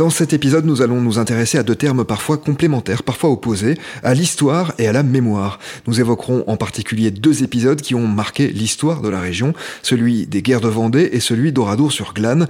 Dans 0.00 0.08
cet 0.08 0.32
épisode, 0.32 0.64
nous 0.64 0.80
allons 0.80 1.02
nous 1.02 1.18
intéresser 1.18 1.58
à 1.58 1.62
deux 1.62 1.74
termes 1.74 2.06
parfois 2.06 2.38
complémentaires, 2.38 3.02
parfois 3.02 3.28
opposés, 3.28 3.76
à 4.02 4.14
l'histoire 4.14 4.72
et 4.78 4.88
à 4.88 4.92
la 4.92 5.02
mémoire. 5.02 5.58
Nous 5.86 6.00
évoquerons 6.00 6.42
en 6.46 6.56
particulier 6.56 7.10
deux 7.10 7.42
épisodes 7.42 7.82
qui 7.82 7.94
ont 7.94 8.08
marqué 8.08 8.48
l'histoire 8.48 9.02
de 9.02 9.10
la 9.10 9.20
région, 9.20 9.52
celui 9.82 10.26
des 10.26 10.40
guerres 10.40 10.62
de 10.62 10.68
Vendée 10.68 11.10
et 11.12 11.20
celui 11.20 11.52
d'Oradour-sur-Glane. 11.52 12.48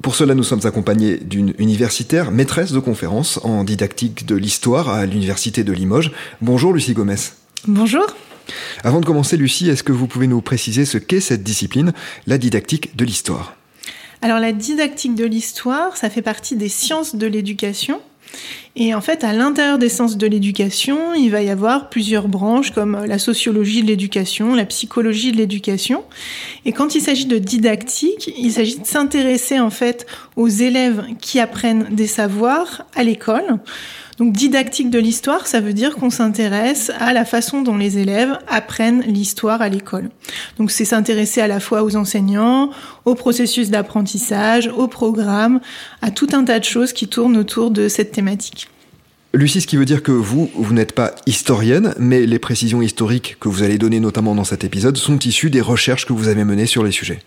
Pour 0.00 0.14
cela, 0.14 0.34
nous 0.34 0.44
sommes 0.44 0.64
accompagnés 0.64 1.18
d'une 1.18 1.52
universitaire, 1.58 2.30
maîtresse 2.30 2.72
de 2.72 2.80
conférences 2.80 3.38
en 3.42 3.64
didactique 3.64 4.24
de 4.24 4.34
l'histoire 4.34 4.88
à 4.88 5.04
l'Université 5.04 5.64
de 5.64 5.72
Limoges. 5.74 6.10
Bonjour 6.40 6.72
Lucie 6.72 6.94
Gomez. 6.94 7.16
Bonjour. 7.68 8.06
Avant 8.82 9.00
de 9.00 9.04
commencer, 9.04 9.36
Lucie, 9.36 9.68
est-ce 9.68 9.82
que 9.82 9.92
vous 9.92 10.06
pouvez 10.06 10.26
nous 10.26 10.40
préciser 10.40 10.86
ce 10.86 10.96
qu'est 10.96 11.20
cette 11.20 11.42
discipline, 11.42 11.92
la 12.26 12.38
didactique 12.38 12.96
de 12.96 13.04
l'histoire? 13.04 13.56
Alors 14.22 14.38
la 14.38 14.52
didactique 14.52 15.16
de 15.16 15.24
l'histoire, 15.24 15.96
ça 15.96 16.08
fait 16.08 16.22
partie 16.22 16.56
des 16.56 16.68
sciences 16.68 17.16
de 17.16 17.26
l'éducation. 17.26 18.00
Et 18.76 18.94
en 18.94 19.02
fait, 19.02 19.24
à 19.24 19.34
l'intérieur 19.34 19.78
des 19.78 19.90
sciences 19.90 20.16
de 20.16 20.26
l'éducation, 20.26 21.12
il 21.12 21.30
va 21.30 21.42
y 21.42 21.50
avoir 21.50 21.90
plusieurs 21.90 22.28
branches 22.28 22.70
comme 22.70 23.04
la 23.04 23.18
sociologie 23.18 23.82
de 23.82 23.88
l'éducation, 23.88 24.54
la 24.54 24.64
psychologie 24.64 25.32
de 25.32 25.36
l'éducation. 25.36 26.04
Et 26.64 26.72
quand 26.72 26.94
il 26.94 27.02
s'agit 27.02 27.26
de 27.26 27.36
didactique, 27.36 28.32
il 28.38 28.50
s'agit 28.50 28.78
de 28.78 28.86
s'intéresser 28.86 29.60
en 29.60 29.68
fait 29.68 30.06
aux 30.36 30.48
élèves 30.48 31.04
qui 31.20 31.38
apprennent 31.38 31.88
des 31.90 32.06
savoirs 32.06 32.86
à 32.94 33.02
l'école. 33.02 33.58
Donc 34.18 34.32
didactique 34.32 34.90
de 34.90 34.98
l'histoire, 34.98 35.46
ça 35.46 35.60
veut 35.60 35.72
dire 35.72 35.96
qu'on 35.96 36.10
s'intéresse 36.10 36.90
à 36.98 37.12
la 37.12 37.24
façon 37.24 37.62
dont 37.62 37.76
les 37.76 37.98
élèves 37.98 38.38
apprennent 38.48 39.02
l'histoire 39.02 39.62
à 39.62 39.68
l'école. 39.68 40.10
Donc 40.58 40.70
c'est 40.70 40.84
s'intéresser 40.84 41.40
à 41.40 41.48
la 41.48 41.60
fois 41.60 41.82
aux 41.82 41.96
enseignants, 41.96 42.70
au 43.04 43.14
processus 43.14 43.70
d'apprentissage, 43.70 44.68
au 44.68 44.86
programme, 44.86 45.60
à 46.02 46.10
tout 46.10 46.28
un 46.32 46.44
tas 46.44 46.58
de 46.58 46.64
choses 46.64 46.92
qui 46.92 47.08
tournent 47.08 47.36
autour 47.36 47.70
de 47.70 47.88
cette 47.88 48.12
thématique. 48.12 48.68
Lucie, 49.34 49.62
ce 49.62 49.66
qui 49.66 49.78
veut 49.78 49.86
dire 49.86 50.02
que 50.02 50.12
vous, 50.12 50.50
vous 50.54 50.74
n'êtes 50.74 50.92
pas 50.92 51.14
historienne, 51.24 51.94
mais 51.98 52.26
les 52.26 52.38
précisions 52.38 52.82
historiques 52.82 53.38
que 53.40 53.48
vous 53.48 53.62
allez 53.62 53.78
donner 53.78 53.98
notamment 53.98 54.34
dans 54.34 54.44
cet 54.44 54.62
épisode 54.62 54.98
sont 54.98 55.18
issues 55.20 55.48
des 55.48 55.62
recherches 55.62 56.04
que 56.04 56.12
vous 56.12 56.28
avez 56.28 56.44
menées 56.44 56.66
sur 56.66 56.84
les 56.84 56.90
sujets. 56.90 57.20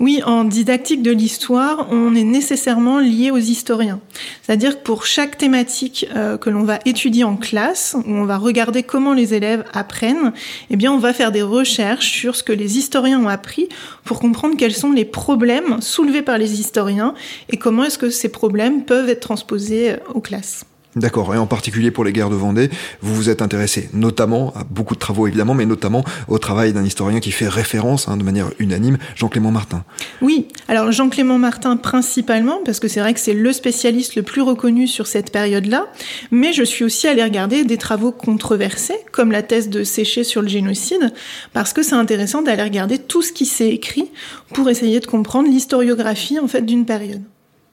Oui, 0.00 0.22
en 0.24 0.44
didactique 0.44 1.02
de 1.02 1.10
l'histoire, 1.10 1.88
on 1.90 2.14
est 2.14 2.24
nécessairement 2.24 2.98
lié 2.98 3.30
aux 3.30 3.38
historiens. 3.38 4.00
C'est-à-dire 4.42 4.78
que 4.78 4.82
pour 4.82 5.06
chaque 5.06 5.36
thématique 5.36 6.06
euh, 6.14 6.38
que 6.38 6.50
l'on 6.50 6.62
va 6.62 6.78
étudier 6.84 7.24
en 7.24 7.36
classe, 7.36 7.96
où 8.06 8.10
on 8.10 8.24
va 8.24 8.38
regarder 8.38 8.82
comment 8.82 9.12
les 9.12 9.34
élèves 9.34 9.64
apprennent, 9.72 10.32
eh 10.70 10.76
bien, 10.76 10.92
on 10.92 10.98
va 10.98 11.12
faire 11.12 11.32
des 11.32 11.42
recherches 11.42 12.10
sur 12.10 12.36
ce 12.36 12.42
que 12.42 12.52
les 12.52 12.78
historiens 12.78 13.20
ont 13.20 13.28
appris 13.28 13.68
pour 14.04 14.20
comprendre 14.20 14.56
quels 14.56 14.74
sont 14.74 14.92
les 14.92 15.04
problèmes 15.04 15.80
soulevés 15.80 16.22
par 16.22 16.38
les 16.38 16.60
historiens 16.60 17.14
et 17.50 17.56
comment 17.56 17.84
est-ce 17.84 17.98
que 17.98 18.10
ces 18.10 18.28
problèmes 18.28 18.84
peuvent 18.84 19.08
être 19.08 19.20
transposés 19.20 19.92
euh, 19.92 19.96
aux 20.14 20.20
classes. 20.20 20.64
D'accord, 20.98 21.32
et 21.32 21.38
en 21.38 21.46
particulier 21.46 21.92
pour 21.92 22.04
les 22.04 22.12
guerres 22.12 22.28
de 22.28 22.34
Vendée, 22.34 22.70
vous 23.02 23.14
vous 23.14 23.30
êtes 23.30 23.40
intéressé 23.40 23.88
notamment 23.92 24.52
à 24.56 24.64
beaucoup 24.64 24.94
de 24.94 24.98
travaux 24.98 25.28
évidemment, 25.28 25.54
mais 25.54 25.64
notamment 25.64 26.04
au 26.26 26.38
travail 26.38 26.72
d'un 26.72 26.84
historien 26.84 27.20
qui 27.20 27.30
fait 27.30 27.46
référence 27.46 28.08
hein, 28.08 28.16
de 28.16 28.24
manière 28.24 28.50
unanime, 28.58 28.98
Jean-Clément 29.14 29.52
Martin. 29.52 29.84
Oui, 30.22 30.48
alors 30.66 30.90
Jean-Clément 30.90 31.38
Martin 31.38 31.76
principalement, 31.76 32.58
parce 32.64 32.80
que 32.80 32.88
c'est 32.88 32.98
vrai 32.98 33.14
que 33.14 33.20
c'est 33.20 33.32
le 33.32 33.52
spécialiste 33.52 34.16
le 34.16 34.22
plus 34.22 34.42
reconnu 34.42 34.88
sur 34.88 35.06
cette 35.06 35.30
période-là, 35.30 35.86
mais 36.32 36.52
je 36.52 36.64
suis 36.64 36.84
aussi 36.84 37.06
allée 37.06 37.22
regarder 37.22 37.64
des 37.64 37.76
travaux 37.76 38.10
controversés, 38.10 38.98
comme 39.12 39.30
la 39.30 39.42
thèse 39.42 39.68
de 39.68 39.84
Séché 39.84 40.24
sur 40.24 40.42
le 40.42 40.48
génocide, 40.48 41.12
parce 41.52 41.72
que 41.72 41.84
c'est 41.84 41.94
intéressant 41.94 42.42
d'aller 42.42 42.64
regarder 42.64 42.98
tout 42.98 43.22
ce 43.22 43.32
qui 43.32 43.46
s'est 43.46 43.68
écrit 43.68 44.10
pour 44.52 44.68
essayer 44.68 44.98
de 44.98 45.06
comprendre 45.06 45.48
l'historiographie 45.48 46.40
en 46.40 46.48
fait 46.48 46.62
d'une 46.62 46.86
période. 46.86 47.22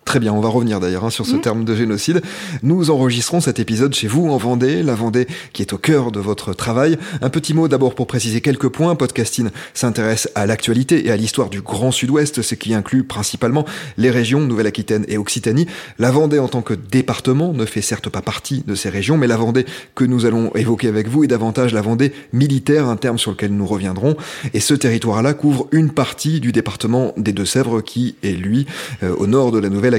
Très 0.06 0.20
bien, 0.20 0.34
on 0.34 0.40
va 0.40 0.50
revenir 0.50 0.80
d'ailleurs 0.80 1.04
hein, 1.04 1.10
sur 1.10 1.26
ce 1.26 1.36
mmh. 1.36 1.42
terme 1.42 1.66
de 1.66 1.76
génocide. 1.76 2.22
Nous 2.62 2.92
enregistrons 2.92 3.42
cet 3.42 3.58
épisode 3.58 3.96
chez 3.96 4.08
vous 4.08 4.30
en 4.30 4.38
Vendée, 4.38 4.84
la 4.84 4.94
Vendée 4.94 5.26
qui 5.52 5.64
est 5.64 5.74
au 5.74 5.80
cœur 5.80 6.12
de 6.12 6.20
votre 6.20 6.54
travail. 6.54 7.00
Un 7.24 7.32
petit 7.32 7.56
mot 7.56 7.68
d'abord 7.68 7.96
pour 7.96 8.06
préciser 8.06 8.40
quelques 8.40 8.70
points. 8.70 8.96
Podcasting 8.96 9.50
s'intéresse 9.74 10.30
à 10.36 10.46
l'actualité 10.46 11.08
et 11.08 11.12
à 11.12 11.18
l'histoire 11.18 11.50
du 11.50 11.62
Grand 11.62 11.92
Sud-Ouest, 11.92 12.44
ce 12.44 12.54
qui 12.54 12.76
inclut 12.76 13.04
principalement 13.04 13.66
les 13.98 14.12
régions 14.12 14.42
Nouvelle-Aquitaine 14.42 15.06
et 15.08 15.18
Occitanie. 15.18 15.66
La 15.98 16.12
Vendée 16.12 16.38
en 16.38 16.50
tant 16.50 16.62
que 16.62 16.76
département 16.76 17.52
ne 17.52 17.66
fait 17.66 17.82
certes 17.82 18.10
pas 18.10 18.22
partie 18.22 18.64
de 18.66 18.76
ces 18.76 18.90
régions, 18.90 19.18
mais 19.18 19.28
la 19.28 19.38
Vendée 19.38 19.66
que 19.96 20.06
nous 20.06 20.28
allons 20.28 20.54
évoquer 20.54 20.88
avec 20.88 21.10
vous 21.10 21.24
est 21.24 21.28
davantage 21.28 21.74
la 21.74 21.82
Vendée 21.82 22.14
militaire, 22.32 22.88
un 22.88 22.96
terme 22.96 23.18
sur 23.18 23.32
lequel 23.32 23.54
nous 23.56 23.66
reviendrons. 23.66 24.16
Et 24.54 24.60
ce 24.60 24.76
territoire-là 24.76 25.34
couvre 25.34 25.68
une 25.72 25.90
partie 25.90 26.40
du 26.40 26.52
département 26.52 27.12
des 27.18 27.34
Deux-Sèvres 27.34 27.82
qui 27.82 28.16
est 28.22 28.34
lui 28.34 28.68
euh, 29.02 29.16
au 29.18 29.26
nord 29.26 29.52
de 29.52 29.58
la 29.58 29.70
Nouvelle 29.70 29.95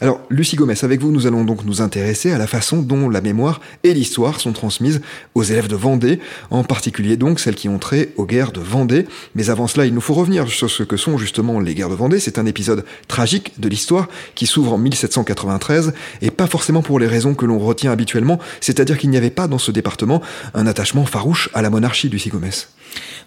Alors, 0.00 0.20
Lucie 0.30 0.56
Gomez, 0.56 0.74
avec 0.82 1.00
vous, 1.00 1.10
nous 1.10 1.26
allons 1.26 1.44
donc 1.44 1.64
nous 1.64 1.82
intéresser 1.82 2.32
à 2.32 2.38
la 2.38 2.46
façon 2.46 2.82
dont 2.82 3.08
la 3.08 3.20
mémoire 3.20 3.60
et 3.84 3.94
l'histoire 3.94 4.40
sont 4.40 4.52
transmises 4.52 5.00
aux 5.34 5.42
élèves 5.42 5.68
de 5.68 5.76
Vendée, 5.76 6.20
en 6.50 6.64
particulier 6.64 7.16
donc 7.16 7.40
celles 7.40 7.54
qui 7.54 7.68
ont 7.68 7.78
trait 7.78 8.10
aux 8.16 8.26
guerres 8.26 8.52
de 8.52 8.60
Vendée. 8.60 9.06
Mais 9.34 9.50
avant 9.50 9.66
cela, 9.66 9.86
il 9.86 9.94
nous 9.94 10.00
faut 10.00 10.14
revenir 10.14 10.48
sur 10.48 10.70
ce 10.70 10.82
que 10.82 10.96
sont 10.96 11.18
justement 11.18 11.60
les 11.60 11.74
guerres 11.74 11.88
de 11.88 11.94
Vendée. 11.94 12.20
C'est 12.20 12.38
un 12.38 12.46
épisode 12.46 12.84
tragique 13.08 13.60
de 13.60 13.68
l'histoire 13.68 14.08
qui 14.34 14.46
s'ouvre 14.46 14.72
en 14.72 14.78
1793, 14.78 15.92
et 16.22 16.30
pas 16.30 16.46
forcément 16.46 16.82
pour 16.82 16.98
les 16.98 17.06
raisons 17.06 17.34
que 17.34 17.46
l'on 17.46 17.58
retient 17.58 17.92
habituellement, 17.92 18.38
c'est-à-dire 18.60 18.98
qu'il 18.98 19.10
n'y 19.10 19.16
avait 19.16 19.30
pas 19.30 19.48
dans 19.48 19.58
ce 19.58 19.70
département 19.70 20.22
un 20.54 20.66
attachement 20.66 21.06
farouche 21.06 21.50
à 21.54 21.62
la 21.62 21.70
monarchie, 21.70 22.08
Lucie 22.08 22.30
Gomez. 22.30 22.50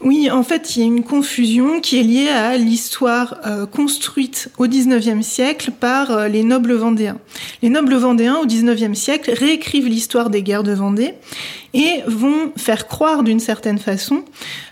Oui, 0.01 0.29
en 0.29 0.43
fait, 0.43 0.75
il 0.75 0.79
y 0.79 0.83
a 0.83 0.85
une 0.85 1.03
confusion 1.03 1.79
qui 1.79 1.99
est 1.99 2.03
liée 2.03 2.29
à 2.29 2.57
l'histoire 2.57 3.37
euh, 3.45 3.65
construite 3.65 4.49
au 4.57 4.67
XIXe 4.67 5.25
siècle 5.25 5.71
par 5.79 5.92
euh, 5.93 6.27
les 6.27 6.43
nobles 6.43 6.73
vendéens. 6.73 7.17
Les 7.61 7.69
nobles 7.69 7.95
vendéens, 7.95 8.37
au 8.41 8.45
XIXe 8.45 8.97
siècle, 8.97 9.31
réécrivent 9.31 9.87
l'histoire 9.87 10.29
des 10.29 10.41
guerres 10.41 10.63
de 10.63 10.73
Vendée 10.73 11.13
et 11.73 12.01
vont 12.07 12.51
faire 12.55 12.87
croire 12.87 13.23
d'une 13.23 13.39
certaine 13.39 13.79
façon 13.79 14.23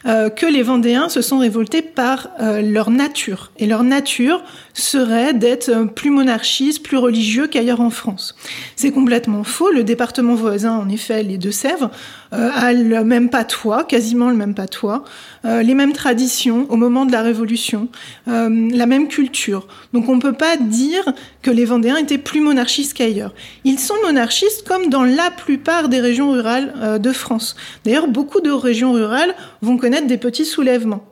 euh, 0.05 0.29
que 0.29 0.45
les 0.45 0.61
Vendéens 0.61 1.09
se 1.09 1.21
sont 1.21 1.39
révoltés 1.39 1.81
par 1.81 2.29
leur 2.39 2.89
nature. 2.89 3.51
Et 3.57 3.65
leur 3.65 3.83
nature 3.83 4.43
serait 4.73 5.33
d'être 5.33 5.85
plus 5.93 6.09
monarchistes, 6.09 6.83
plus 6.83 6.97
religieux 6.97 7.47
qu'ailleurs 7.47 7.81
en 7.81 7.89
France. 7.89 8.35
C'est 8.75 8.91
complètement 8.91 9.43
faux. 9.43 9.71
Le 9.71 9.83
département 9.83 10.35
voisin, 10.35 10.77
en 10.77 10.89
effet, 10.89 11.23
les 11.23 11.37
Deux-Sèvres, 11.37 11.91
a 12.31 12.71
le 12.71 13.03
même 13.03 13.29
patois, 13.29 13.83
quasiment 13.83 14.29
le 14.29 14.35
même 14.35 14.55
patois. 14.55 15.03
Euh, 15.43 15.63
les 15.63 15.73
mêmes 15.73 15.93
traditions 15.93 16.67
au 16.69 16.75
moment 16.75 17.07
de 17.07 17.11
la 17.11 17.23
Révolution, 17.23 17.87
euh, 18.27 18.69
la 18.71 18.85
même 18.85 19.07
culture. 19.07 19.67
Donc 19.91 20.07
on 20.07 20.15
ne 20.15 20.21
peut 20.21 20.33
pas 20.33 20.55
dire 20.55 21.03
que 21.41 21.49
les 21.49 21.65
Vendéens 21.65 21.97
étaient 21.97 22.19
plus 22.19 22.41
monarchistes 22.41 22.93
qu'ailleurs. 22.93 23.33
Ils 23.63 23.79
sont 23.79 23.95
monarchistes 24.05 24.67
comme 24.67 24.89
dans 24.89 25.03
la 25.03 25.31
plupart 25.31 25.89
des 25.89 25.99
régions 25.99 26.31
rurales 26.31 26.75
euh, 26.77 26.90
de 26.99 27.11
France. 27.11 27.55
D'ailleurs, 27.85 28.07
beaucoup 28.07 28.41
de 28.41 28.51
régions 28.51 28.93
rurales 28.93 29.35
vont 29.61 29.77
connaître 29.77 30.07
des 30.07 30.17
petits 30.17 30.45
soulèvements. 30.45 31.05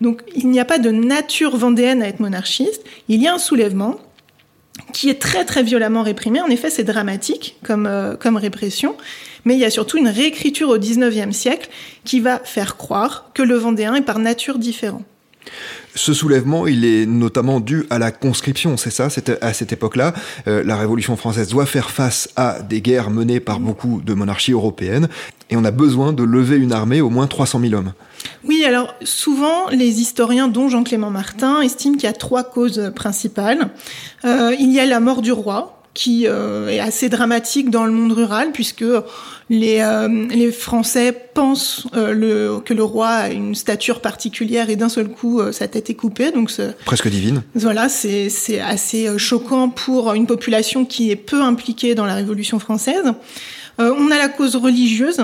Donc 0.00 0.22
il 0.34 0.48
n'y 0.50 0.60
a 0.60 0.64
pas 0.64 0.78
de 0.78 0.90
nature 0.90 1.56
vendéenne 1.56 2.02
à 2.02 2.08
être 2.08 2.20
monarchiste, 2.20 2.82
il 3.08 3.22
y 3.22 3.28
a 3.28 3.34
un 3.34 3.38
soulèvement 3.38 3.98
qui 4.92 5.08
est 5.08 5.20
très 5.20 5.44
très 5.44 5.62
violemment 5.62 6.02
réprimé. 6.02 6.40
En 6.42 6.48
effet, 6.48 6.68
c'est 6.68 6.84
dramatique 6.84 7.56
comme, 7.64 8.16
comme 8.20 8.36
répression 8.36 8.94
mais 9.46 9.54
il 9.54 9.60
y 9.60 9.64
a 9.64 9.70
surtout 9.70 9.96
une 9.96 10.08
réécriture 10.08 10.68
au 10.68 10.76
XIXe 10.76 11.34
siècle 11.34 11.70
qui 12.04 12.20
va 12.20 12.40
faire 12.40 12.76
croire 12.76 13.30
que 13.32 13.42
le 13.42 13.54
Vendéen 13.54 13.94
est 13.94 14.02
par 14.02 14.18
nature 14.18 14.58
différent. 14.58 15.02
Ce 15.96 16.12
soulèvement, 16.12 16.66
il 16.66 16.84
est 16.84 17.06
notamment 17.06 17.58
dû 17.58 17.86
à 17.88 17.98
la 17.98 18.12
conscription, 18.12 18.76
c'est 18.76 18.90
ça 18.90 19.08
C'était 19.08 19.42
à 19.42 19.54
cette 19.54 19.72
époque-là, 19.72 20.12
euh, 20.46 20.62
la 20.62 20.76
Révolution 20.76 21.16
française 21.16 21.48
doit 21.48 21.64
faire 21.64 21.90
face 21.90 22.28
à 22.36 22.60
des 22.60 22.82
guerres 22.82 23.08
menées 23.08 23.40
par 23.40 23.60
beaucoup 23.60 24.02
de 24.04 24.12
monarchies 24.12 24.52
européennes, 24.52 25.08
et 25.48 25.56
on 25.56 25.64
a 25.64 25.70
besoin 25.70 26.12
de 26.12 26.22
lever 26.22 26.56
une 26.58 26.72
armée 26.72 27.00
au 27.00 27.08
moins 27.08 27.26
300 27.26 27.60
000 27.60 27.72
hommes. 27.72 27.92
Oui, 28.44 28.62
alors 28.66 28.94
souvent, 29.04 29.70
les 29.70 30.02
historiens, 30.02 30.48
dont 30.48 30.68
Jean-Clément 30.68 31.10
Martin, 31.10 31.62
estiment 31.62 31.94
qu'il 31.94 32.04
y 32.04 32.08
a 32.08 32.12
trois 32.12 32.44
causes 32.44 32.92
principales. 32.94 33.70
Euh, 34.26 34.54
il 34.58 34.72
y 34.72 34.80
a 34.80 34.84
la 34.84 35.00
mort 35.00 35.22
du 35.22 35.32
roi, 35.32 35.75
qui 35.96 36.26
euh, 36.26 36.68
est 36.68 36.78
assez 36.78 37.08
dramatique 37.08 37.70
dans 37.70 37.86
le 37.86 37.90
monde 37.90 38.12
rural 38.12 38.52
puisque 38.52 38.84
les, 39.48 39.80
euh, 39.80 40.26
les 40.28 40.52
Français 40.52 41.10
pensent 41.32 41.86
euh, 41.96 42.12
le, 42.12 42.60
que 42.60 42.74
le 42.74 42.84
roi 42.84 43.08
a 43.08 43.30
une 43.30 43.54
stature 43.54 44.02
particulière 44.02 44.68
et 44.68 44.76
d'un 44.76 44.90
seul 44.90 45.08
coup 45.08 45.40
sa 45.52 45.68
tête 45.68 45.88
est 45.88 45.94
coupée 45.94 46.32
donc 46.32 46.52
presque 46.84 47.08
divine. 47.08 47.42
Voilà, 47.54 47.88
c'est 47.88 48.28
c'est 48.28 48.60
assez 48.60 49.18
choquant 49.18 49.70
pour 49.70 50.12
une 50.12 50.26
population 50.26 50.84
qui 50.84 51.10
est 51.10 51.16
peu 51.16 51.40
impliquée 51.40 51.94
dans 51.94 52.04
la 52.04 52.14
Révolution 52.14 52.58
française. 52.58 53.12
on 53.78 54.10
a 54.10 54.18
la 54.18 54.28
cause 54.28 54.54
religieuse 54.54 55.22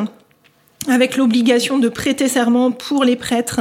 avec 0.89 1.17
l'obligation 1.17 1.79
de 1.79 1.89
prêter 1.89 2.29
serment 2.29 2.73
pour 2.73 3.05
les 3.05 3.15
prêtres, 3.15 3.61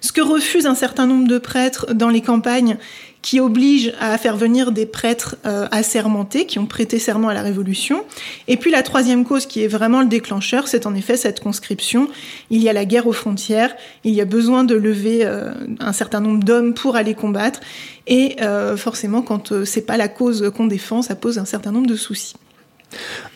ce 0.00 0.12
que 0.12 0.20
refusent 0.20 0.66
un 0.66 0.74
certain 0.74 1.06
nombre 1.06 1.26
de 1.26 1.38
prêtres 1.38 1.92
dans 1.94 2.10
les 2.10 2.20
campagnes 2.20 2.76
qui 3.22 3.40
oblige 3.40 3.92
à 4.00 4.16
faire 4.18 4.36
venir 4.36 4.72
des 4.72 4.86
prêtres 4.86 5.36
euh, 5.46 5.68
assermentés 5.70 6.46
qui 6.46 6.58
ont 6.58 6.66
prêté 6.66 6.98
serment 6.98 7.28
à 7.28 7.34
la 7.34 7.42
Révolution. 7.42 8.04
Et 8.48 8.56
puis 8.56 8.70
la 8.70 8.82
troisième 8.82 9.24
cause 9.24 9.46
qui 9.46 9.62
est 9.62 9.68
vraiment 9.68 10.00
le 10.00 10.08
déclencheur, 10.08 10.68
c'est 10.68 10.86
en 10.86 10.94
effet 10.94 11.16
cette 11.16 11.40
conscription. 11.40 12.08
Il 12.50 12.62
y 12.62 12.68
a 12.68 12.72
la 12.72 12.84
guerre 12.84 13.06
aux 13.06 13.12
frontières, 13.12 13.74
il 14.04 14.14
y 14.14 14.20
a 14.20 14.24
besoin 14.24 14.64
de 14.64 14.74
lever 14.74 15.20
euh, 15.24 15.52
un 15.80 15.92
certain 15.92 16.20
nombre 16.20 16.44
d'hommes 16.44 16.74
pour 16.74 16.96
aller 16.96 17.14
combattre. 17.14 17.60
Et 18.06 18.36
euh, 18.40 18.76
forcément, 18.76 19.22
quand 19.22 19.64
c'est 19.64 19.86
pas 19.86 19.96
la 19.96 20.08
cause 20.08 20.50
qu'on 20.56 20.66
défend, 20.66 21.02
ça 21.02 21.14
pose 21.14 21.38
un 21.38 21.44
certain 21.44 21.72
nombre 21.72 21.86
de 21.86 21.96
soucis. 21.96 22.34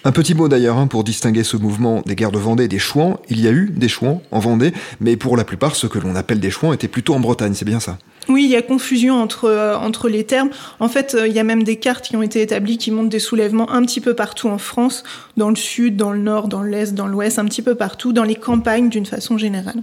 Un 0.04 0.12
petit 0.12 0.34
mot 0.34 0.48
d'ailleurs 0.48 0.78
hein, 0.78 0.86
pour 0.86 1.04
distinguer 1.04 1.44
ce 1.44 1.56
mouvement 1.56 2.02
des 2.06 2.16
guerres 2.16 2.32
de 2.32 2.38
Vendée 2.38 2.64
et 2.64 2.68
des 2.68 2.78
Chouans. 2.78 3.20
Il 3.28 3.40
y 3.40 3.46
a 3.46 3.52
eu 3.52 3.70
des 3.70 3.88
Chouans 3.88 4.22
en 4.30 4.40
Vendée, 4.40 4.72
mais 5.00 5.16
pour 5.16 5.36
la 5.36 5.44
plupart, 5.44 5.76
ce 5.76 5.86
que 5.86 5.98
l'on 5.98 6.16
appelle 6.16 6.40
des 6.40 6.50
Chouans 6.50 6.72
étaient 6.72 6.88
plutôt 6.88 7.14
en 7.14 7.20
Bretagne, 7.20 7.54
c'est 7.54 7.64
bien 7.64 7.80
ça? 7.80 7.98
Oui, 8.28 8.44
il 8.44 8.50
y 8.50 8.56
a 8.56 8.62
confusion 8.62 9.20
entre, 9.20 9.46
euh, 9.46 9.76
entre 9.76 10.08
les 10.08 10.24
termes. 10.24 10.50
En 10.80 10.88
fait, 10.88 11.14
euh, 11.14 11.26
il 11.26 11.34
y 11.34 11.38
a 11.38 11.44
même 11.44 11.62
des 11.62 11.76
cartes 11.76 12.04
qui 12.04 12.16
ont 12.16 12.22
été 12.22 12.42
établies 12.42 12.78
qui 12.78 12.90
montrent 12.90 13.10
des 13.10 13.18
soulèvements 13.18 13.70
un 13.70 13.82
petit 13.82 14.00
peu 14.00 14.14
partout 14.14 14.48
en 14.48 14.58
France, 14.58 15.04
dans 15.36 15.50
le 15.50 15.56
sud, 15.56 15.96
dans 15.96 16.12
le 16.12 16.18
nord, 16.18 16.48
dans 16.48 16.62
l'est, 16.62 16.94
dans 16.94 17.06
l'ouest, 17.06 17.38
un 17.38 17.44
petit 17.44 17.62
peu 17.62 17.74
partout, 17.74 18.12
dans 18.12 18.24
les 18.24 18.36
campagnes 18.36 18.88
d'une 18.88 19.06
façon 19.06 19.38
générale. 19.38 19.82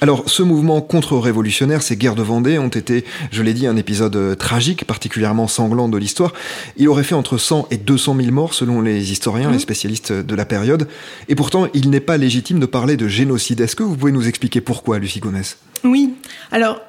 Alors, 0.00 0.28
ce 0.28 0.42
mouvement 0.42 0.80
contre-révolutionnaire, 0.80 1.82
ces 1.82 1.96
guerres 1.96 2.14
de 2.14 2.22
Vendée 2.22 2.58
ont 2.58 2.68
été, 2.68 3.04
je 3.30 3.42
l'ai 3.42 3.52
dit, 3.52 3.66
un 3.66 3.76
épisode 3.76 4.16
euh, 4.16 4.34
tragique, 4.34 4.84
particulièrement 4.84 5.48
sanglant 5.48 5.88
de 5.88 5.98
l'histoire. 5.98 6.32
Il 6.76 6.88
aurait 6.88 7.04
fait 7.04 7.14
entre 7.14 7.38
100 7.38 7.68
et 7.70 7.76
200 7.76 8.16
000 8.16 8.30
morts, 8.30 8.54
selon 8.54 8.80
les 8.80 9.12
historiens, 9.12 9.50
les 9.50 9.56
mmh. 9.56 9.60
spécialistes 9.60 10.12
de 10.12 10.34
la 10.34 10.44
période. 10.44 10.88
Et 11.28 11.34
pourtant, 11.34 11.68
il 11.74 11.90
n'est 11.90 12.00
pas 12.00 12.16
légitime 12.16 12.60
de 12.60 12.66
parler 12.66 12.96
de 12.96 13.08
génocide. 13.08 13.60
Est-ce 13.60 13.76
que 13.76 13.82
vous 13.82 13.96
pouvez 13.96 14.12
nous 14.12 14.28
expliquer 14.28 14.60
pourquoi, 14.60 14.98
Lucie 14.98 15.20
Gomez 15.20 15.42
Oui. 15.84 16.14
Alors, 16.50 16.80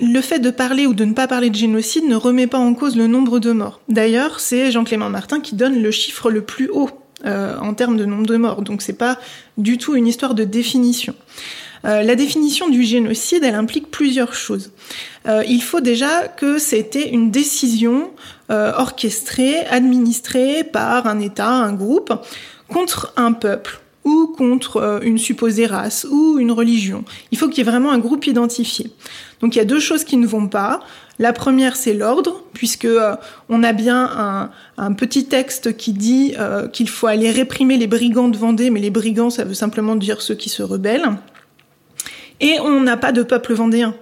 le 0.00 0.20
fait 0.20 0.38
de 0.38 0.50
parler 0.50 0.86
ou 0.86 0.94
de 0.94 1.04
ne 1.04 1.12
pas 1.12 1.26
parler 1.26 1.50
de 1.50 1.54
génocide 1.54 2.04
ne 2.04 2.16
remet 2.16 2.46
pas 2.46 2.58
en 2.58 2.74
cause 2.74 2.96
le 2.96 3.06
nombre 3.06 3.38
de 3.38 3.52
morts. 3.52 3.80
D'ailleurs, 3.88 4.40
c'est 4.40 4.70
Jean-Clément 4.70 5.10
Martin 5.10 5.40
qui 5.40 5.54
donne 5.54 5.82
le 5.82 5.90
chiffre 5.90 6.30
le 6.30 6.42
plus 6.42 6.68
haut 6.70 6.90
euh, 7.24 7.56
en 7.58 7.74
termes 7.74 7.96
de 7.96 8.04
nombre 8.04 8.26
de 8.26 8.36
morts. 8.36 8.62
Donc 8.62 8.82
c'est 8.82 8.98
pas 8.98 9.18
du 9.56 9.78
tout 9.78 9.94
une 9.94 10.06
histoire 10.06 10.34
de 10.34 10.44
définition. 10.44 11.14
Euh, 11.84 12.02
la 12.02 12.16
définition 12.16 12.68
du 12.68 12.82
génocide, 12.82 13.44
elle 13.44 13.54
implique 13.54 13.90
plusieurs 13.90 14.34
choses. 14.34 14.72
Euh, 15.26 15.42
il 15.48 15.62
faut 15.62 15.80
déjà 15.80 16.28
que 16.28 16.58
c'était 16.58 17.10
une 17.10 17.30
décision 17.30 18.10
orchestrée, 18.50 19.60
administrée 19.70 20.64
par 20.64 21.06
un 21.06 21.18
État, 21.18 21.48
un 21.48 21.72
groupe, 21.72 22.12
contre 22.68 23.12
un 23.16 23.32
peuple 23.32 23.80
ou 24.04 24.26
contre 24.26 25.00
une 25.02 25.18
supposée 25.18 25.66
race 25.66 26.06
ou 26.10 26.38
une 26.38 26.52
religion. 26.52 27.04
Il 27.30 27.38
faut 27.38 27.48
qu'il 27.48 27.58
y 27.58 27.60
ait 27.66 27.70
vraiment 27.70 27.90
un 27.90 27.98
groupe 27.98 28.26
identifié. 28.26 28.90
Donc 29.40 29.54
il 29.56 29.58
y 29.58 29.62
a 29.62 29.64
deux 29.64 29.80
choses 29.80 30.04
qui 30.04 30.16
ne 30.16 30.26
vont 30.26 30.48
pas. 30.48 30.80
La 31.18 31.32
première, 31.32 31.76
c'est 31.76 31.94
l'ordre, 31.94 32.42
puisque 32.54 32.88
on 33.48 33.62
a 33.62 33.72
bien 33.72 34.50
un, 34.76 34.92
petit 34.92 35.26
texte 35.26 35.76
qui 35.76 35.92
dit 35.92 36.34
qu'il 36.72 36.88
faut 36.88 37.06
aller 37.06 37.30
réprimer 37.30 37.76
les 37.76 37.86
brigands 37.86 38.28
de 38.28 38.36
Vendée, 38.36 38.70
mais 38.70 38.80
les 38.80 38.90
brigands, 38.90 39.30
ça 39.30 39.44
veut 39.44 39.54
simplement 39.54 39.96
dire 39.96 40.22
ceux 40.22 40.34
qui 40.34 40.48
se 40.48 40.62
rebellent. 40.62 41.16
Et 42.40 42.58
on 42.60 42.80
n'a 42.80 42.96
pas 42.96 43.12
de 43.12 43.22
peuple 43.22 43.54
vendéen. 43.54 43.94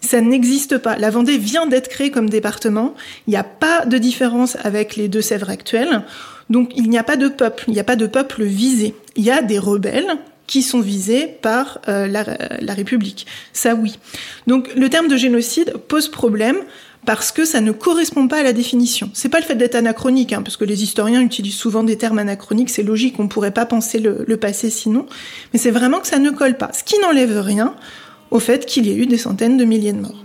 Ça 0.00 0.20
n'existe 0.20 0.78
pas. 0.78 0.96
La 0.96 1.10
Vendée 1.10 1.38
vient 1.38 1.66
d'être 1.66 1.88
créée 1.88 2.10
comme 2.10 2.28
département. 2.28 2.94
Il 3.26 3.30
n'y 3.30 3.36
a 3.36 3.44
pas 3.44 3.86
de 3.86 3.98
différence 3.98 4.56
avec 4.62 4.96
les 4.96 5.08
Deux-Sèvres 5.08 5.50
actuelles. 5.50 6.02
Donc 6.50 6.72
il 6.76 6.88
n'y 6.90 6.98
a 6.98 7.02
pas 7.02 7.16
de 7.16 7.28
peuple. 7.28 7.64
Il 7.68 7.74
n'y 7.74 7.80
a 7.80 7.84
pas 7.84 7.96
de 7.96 8.06
peuple 8.06 8.44
visé. 8.44 8.94
Il 9.16 9.24
y 9.24 9.30
a 9.30 9.42
des 9.42 9.58
rebelles 9.58 10.18
qui 10.46 10.62
sont 10.62 10.80
visés 10.80 11.26
par 11.40 11.80
euh, 11.88 12.06
la, 12.06 12.74
République. 12.74 13.26
Ça 13.52 13.74
oui. 13.74 13.98
Donc 14.46 14.74
le 14.74 14.90
terme 14.90 15.08
de 15.08 15.16
génocide 15.16 15.74
pose 15.88 16.08
problème 16.08 16.56
parce 17.06 17.32
que 17.32 17.44
ça 17.44 17.60
ne 17.60 17.72
correspond 17.72 18.28
pas 18.28 18.38
à 18.38 18.42
la 18.42 18.52
définition. 18.52 19.10
C'est 19.14 19.28
pas 19.28 19.40
le 19.40 19.44
fait 19.44 19.54
d'être 19.54 19.74
anachronique, 19.74 20.32
hein, 20.32 20.42
parce 20.42 20.56
que 20.56 20.64
les 20.64 20.82
historiens 20.82 21.20
utilisent 21.20 21.56
souvent 21.56 21.82
des 21.82 21.96
termes 21.98 22.18
anachroniques, 22.18 22.70
c'est 22.70 22.82
logique, 22.82 23.16
on 23.18 23.28
pourrait 23.28 23.50
pas 23.50 23.66
penser 23.66 23.98
le 23.98 24.36
passé 24.38 24.70
sinon, 24.70 25.06
mais 25.52 25.58
c'est 25.58 25.70
vraiment 25.70 26.00
que 26.00 26.06
ça 26.06 26.18
ne 26.18 26.30
colle 26.30 26.56
pas, 26.56 26.70
ce 26.72 26.82
qui 26.82 26.98
n'enlève 27.00 27.40
rien 27.40 27.74
au 28.30 28.38
fait 28.40 28.66
qu'il 28.66 28.86
y 28.86 28.90
ait 28.90 28.96
eu 28.96 29.06
des 29.06 29.18
centaines 29.18 29.56
de 29.56 29.64
milliers 29.64 29.92
de 29.92 30.00
morts. 30.00 30.24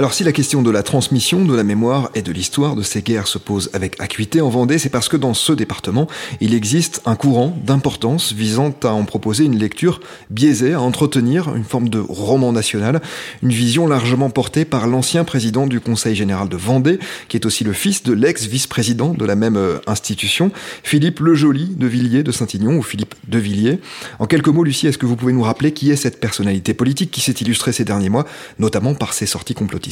Alors 0.00 0.14
si 0.14 0.22
la 0.22 0.30
question 0.30 0.62
de 0.62 0.70
la 0.70 0.84
transmission 0.84 1.44
de 1.44 1.52
la 1.56 1.64
mémoire 1.64 2.10
et 2.14 2.22
de 2.22 2.30
l'histoire 2.30 2.76
de 2.76 2.84
ces 2.84 3.02
guerres 3.02 3.26
se 3.26 3.36
pose 3.36 3.68
avec 3.72 4.00
acuité 4.00 4.40
en 4.40 4.48
Vendée, 4.48 4.78
c'est 4.78 4.90
parce 4.90 5.08
que 5.08 5.16
dans 5.16 5.34
ce 5.34 5.52
département, 5.52 6.06
il 6.40 6.54
existe 6.54 7.02
un 7.04 7.16
courant 7.16 7.58
d'importance 7.64 8.32
visant 8.32 8.72
à 8.84 8.92
en 8.92 9.04
proposer 9.04 9.42
une 9.42 9.58
lecture 9.58 9.98
biaisée, 10.30 10.74
à 10.74 10.80
entretenir 10.80 11.52
une 11.56 11.64
forme 11.64 11.88
de 11.88 11.98
roman 11.98 12.52
national, 12.52 13.02
une 13.42 13.50
vision 13.50 13.88
largement 13.88 14.30
portée 14.30 14.64
par 14.64 14.86
l'ancien 14.86 15.24
président 15.24 15.66
du 15.66 15.80
Conseil 15.80 16.14
général 16.14 16.48
de 16.48 16.56
Vendée, 16.56 17.00
qui 17.26 17.36
est 17.36 17.44
aussi 17.44 17.64
le 17.64 17.72
fils 17.72 18.04
de 18.04 18.12
l'ex-vice-président 18.12 19.14
de 19.14 19.24
la 19.24 19.34
même 19.34 19.56
euh, 19.56 19.80
institution, 19.88 20.52
Philippe 20.84 21.18
Le 21.18 21.34
Joli 21.34 21.74
de 21.76 21.88
Villiers 21.88 22.22
de 22.22 22.30
Saint-Ignon, 22.30 22.78
ou 22.78 22.82
Philippe 22.84 23.16
de 23.26 23.38
Villiers. 23.40 23.80
En 24.20 24.28
quelques 24.28 24.46
mots, 24.46 24.62
Lucie, 24.62 24.86
est-ce 24.86 24.98
que 24.98 25.06
vous 25.06 25.16
pouvez 25.16 25.32
nous 25.32 25.42
rappeler 25.42 25.72
qui 25.72 25.90
est 25.90 25.96
cette 25.96 26.20
personnalité 26.20 26.72
politique 26.72 27.10
qui 27.10 27.20
s'est 27.20 27.32
illustrée 27.32 27.72
ces 27.72 27.84
derniers 27.84 28.10
mois, 28.10 28.26
notamment 28.60 28.94
par 28.94 29.12
ses 29.12 29.26
sorties 29.26 29.54
complotistes 29.54 29.87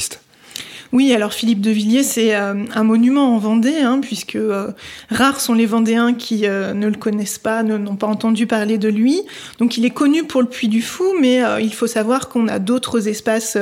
oui, 0.93 1.13
alors 1.13 1.33
Philippe 1.33 1.61
de 1.61 1.69
Villiers, 1.69 2.03
c'est 2.03 2.35
euh, 2.35 2.53
un 2.73 2.83
monument 2.83 3.35
en 3.35 3.37
Vendée, 3.37 3.79
hein, 3.79 3.99
puisque 4.01 4.35
euh, 4.35 4.71
rares 5.09 5.41
sont 5.41 5.53
les 5.53 5.65
Vendéens 5.65 6.13
qui 6.13 6.47
euh, 6.47 6.73
ne 6.73 6.87
le 6.87 6.95
connaissent 6.95 7.39
pas, 7.39 7.61
n'ont 7.63 7.95
pas 7.95 8.07
entendu 8.07 8.47
parler 8.47 8.77
de 8.77 8.87
lui. 8.87 9.21
Donc 9.59 9.77
il 9.77 9.85
est 9.85 9.91
connu 9.91 10.23
pour 10.23 10.41
le 10.41 10.47
Puy 10.47 10.69
du 10.69 10.81
Fou, 10.81 11.03
mais 11.19 11.41
il 11.61 11.73
faut 11.73 11.87
savoir 11.87 12.29
qu'on 12.29 12.47
a 12.47 12.59
d'autres 12.59 13.07
espaces 13.07 13.57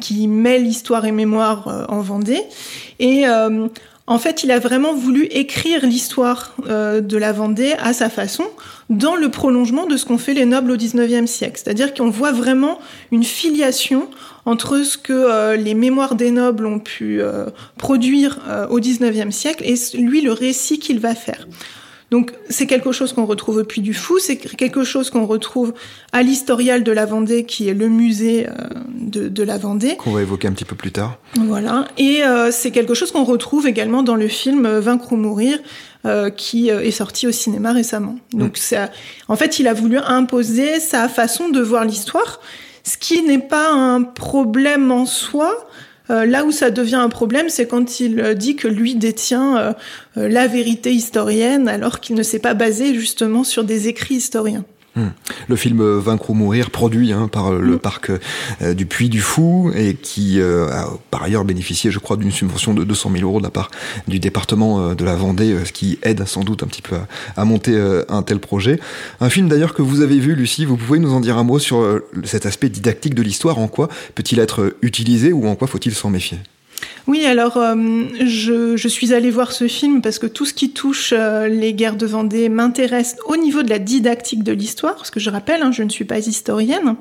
qui 0.00 0.28
mêlent 0.28 0.66
histoire 0.66 1.06
et 1.06 1.12
mémoire 1.12 1.86
en 1.88 2.00
Vendée. 2.00 2.42
Et 2.98 3.24
en 4.08 4.18
fait, 4.18 4.44
il 4.44 4.52
a 4.52 4.60
vraiment 4.60 4.94
voulu 4.94 5.24
écrire 5.30 5.84
l'histoire 5.84 6.54
euh, 6.68 7.00
de 7.00 7.16
la 7.16 7.32
Vendée 7.32 7.74
à 7.78 7.92
sa 7.92 8.08
façon, 8.08 8.44
dans 8.88 9.16
le 9.16 9.30
prolongement 9.30 9.86
de 9.86 9.96
ce 9.96 10.06
qu'ont 10.06 10.18
fait 10.18 10.34
les 10.34 10.44
nobles 10.44 10.70
au 10.70 10.76
XIXe 10.76 11.28
siècle. 11.28 11.60
C'est-à-dire 11.62 11.92
qu'on 11.92 12.08
voit 12.08 12.30
vraiment 12.30 12.78
une 13.10 13.24
filiation 13.24 14.08
entre 14.44 14.82
ce 14.82 14.96
que 14.96 15.12
euh, 15.12 15.56
les 15.56 15.74
mémoires 15.74 16.14
des 16.14 16.30
nobles 16.30 16.66
ont 16.66 16.78
pu 16.78 17.20
euh, 17.20 17.46
produire 17.78 18.38
au 18.70 18.78
XIXe 18.78 19.34
siècle 19.34 19.64
et 19.64 19.74
lui, 19.98 20.20
le 20.20 20.32
récit 20.32 20.78
qu'il 20.78 21.00
va 21.00 21.16
faire. 21.16 21.48
Donc 22.10 22.32
c'est 22.48 22.66
quelque 22.66 22.92
chose 22.92 23.12
qu'on 23.12 23.26
retrouve 23.26 23.56
au 23.58 23.64
Puy 23.64 23.80
du 23.80 23.92
Fou, 23.92 24.18
c'est 24.18 24.36
quelque 24.36 24.84
chose 24.84 25.10
qu'on 25.10 25.26
retrouve 25.26 25.74
à 26.12 26.22
l'Historial 26.22 26.84
de 26.84 26.92
la 26.92 27.04
Vendée, 27.04 27.44
qui 27.44 27.68
est 27.68 27.74
le 27.74 27.88
musée 27.88 28.46
euh, 28.46 28.52
de, 28.94 29.28
de, 29.28 29.42
la 29.42 29.58
Vendée. 29.58 29.96
Qu'on 29.96 30.12
va 30.12 30.22
évoquer 30.22 30.46
un 30.46 30.52
petit 30.52 30.64
peu 30.64 30.76
plus 30.76 30.92
tard. 30.92 31.18
Voilà, 31.34 31.86
et 31.98 32.22
euh, 32.22 32.50
c'est 32.52 32.70
quelque 32.70 32.94
chose 32.94 33.10
qu'on 33.10 33.24
retrouve 33.24 33.66
également 33.66 34.04
dans 34.04 34.14
le 34.14 34.28
film 34.28 34.68
Vaincre 34.78 35.12
ou 35.12 35.16
mourir, 35.16 35.58
euh, 36.04 36.30
qui 36.30 36.68
est 36.68 36.90
sorti 36.92 37.26
au 37.26 37.32
cinéma 37.32 37.72
récemment. 37.72 38.16
Donc 38.32 38.52
mm. 38.52 38.60
ça, 38.60 38.90
en 39.26 39.34
fait, 39.34 39.58
il 39.58 39.66
a 39.66 39.74
voulu 39.74 39.98
imposer 39.98 40.78
sa 40.78 41.08
façon 41.08 41.48
de 41.48 41.60
voir 41.60 41.84
l'histoire, 41.84 42.40
ce 42.84 42.96
qui 42.96 43.22
n'est 43.22 43.38
pas 43.38 43.72
un 43.72 44.02
problème 44.02 44.92
en 44.92 45.06
soi, 45.06 45.52
euh, 45.52 45.62
là 46.08 46.44
où 46.44 46.52
ça 46.52 46.70
devient 46.70 46.96
un 46.96 47.08
problème, 47.08 47.48
c'est 47.48 47.66
quand 47.66 48.00
il 48.00 48.20
euh, 48.20 48.34
dit 48.34 48.56
que 48.56 48.68
lui 48.68 48.94
détient 48.94 49.56
euh, 49.58 49.72
la 50.16 50.46
vérité 50.46 50.92
historienne 50.92 51.68
alors 51.68 52.00
qu'il 52.00 52.14
ne 52.16 52.22
s'est 52.22 52.38
pas 52.38 52.54
basé 52.54 52.94
justement 52.94 53.44
sur 53.44 53.64
des 53.64 53.88
écrits 53.88 54.14
historiens. 54.14 54.64
Hmm. 54.96 55.08
Le 55.48 55.56
film 55.56 55.98
Vaincre 55.98 56.30
ou 56.30 56.34
mourir, 56.34 56.70
produit 56.70 57.12
hein, 57.12 57.28
par 57.28 57.52
le 57.52 57.74
hmm. 57.74 57.78
parc 57.78 58.10
euh, 58.62 58.72
du 58.72 58.86
Puy 58.86 59.10
du 59.10 59.20
Fou 59.20 59.70
et 59.74 59.94
qui 59.94 60.40
euh, 60.40 60.70
a 60.70 60.88
par 61.10 61.22
ailleurs 61.22 61.44
bénéficié, 61.44 61.90
je 61.90 61.98
crois, 61.98 62.16
d'une 62.16 62.30
subvention 62.30 62.72
de 62.72 62.82
200 62.82 63.10
000 63.12 63.24
euros 63.24 63.38
de 63.38 63.44
la 63.44 63.50
part 63.50 63.70
du 64.08 64.18
département 64.18 64.80
euh, 64.80 64.94
de 64.94 65.04
la 65.04 65.14
Vendée, 65.14 65.54
ce 65.66 65.72
qui 65.72 65.98
aide 66.02 66.26
sans 66.26 66.44
doute 66.44 66.62
un 66.62 66.66
petit 66.66 66.80
peu 66.80 66.96
à, 67.36 67.44
monter 67.44 67.78
un 68.08 68.22
tel 68.22 68.38
projet. 68.38 68.80
Un 69.20 69.28
film 69.28 69.48
d'ailleurs 69.48 69.74
que 69.74 69.82
vous 69.82 70.00
avez 70.00 70.18
vu, 70.18 70.34
Lucie, 70.34 70.64
vous 70.64 70.76
pouvez 70.76 70.98
nous 70.98 71.12
en 71.12 71.20
dire 71.20 71.36
un 71.36 71.44
mot 71.44 71.58
sur 71.58 72.00
cet 72.24 72.46
aspect 72.46 72.68
didactique 72.68 73.14
de 73.14 73.22
l'histoire. 73.22 73.58
En 73.58 73.68
quoi 73.68 73.88
peut-il 74.14 74.38
être 74.38 74.74
utilisé 74.82 75.32
ou 75.32 75.46
en 75.46 75.54
quoi 75.54 75.68
faut-il 75.68 75.94
s'en 75.94 76.10
méfier? 76.10 76.38
Oui, 77.06 77.24
alors 77.24 77.56
euh, 77.56 77.74
je, 78.24 78.88
suis 78.88 79.14
allée 79.14 79.30
voir 79.30 79.52
ce 79.52 79.68
film 79.68 80.02
parce 80.02 80.18
que 80.18 80.26
tout 80.26 80.44
ce 80.44 80.52
qui 80.52 80.70
touche 80.70 81.14
euh, 81.16 81.46
les 81.46 81.72
guerres 81.72 81.96
de 81.96 82.06
Vendée 82.06 82.48
m'intéresse 82.48 83.16
au 83.26 83.36
niveau 83.36 83.62
de 83.62 83.70
la 83.70 83.78
didactique 83.78 84.42
de 84.42 84.52
l'histoire, 84.52 84.96
parce 84.96 85.10
que 85.10 85.20
je 85.20 85.30
rappelle, 85.30 85.62
hein, 85.62 85.70
je 85.70 85.84
ne 85.84 85.88
suis 85.88 86.04
pas 86.04 86.18
historienne. 86.18 86.96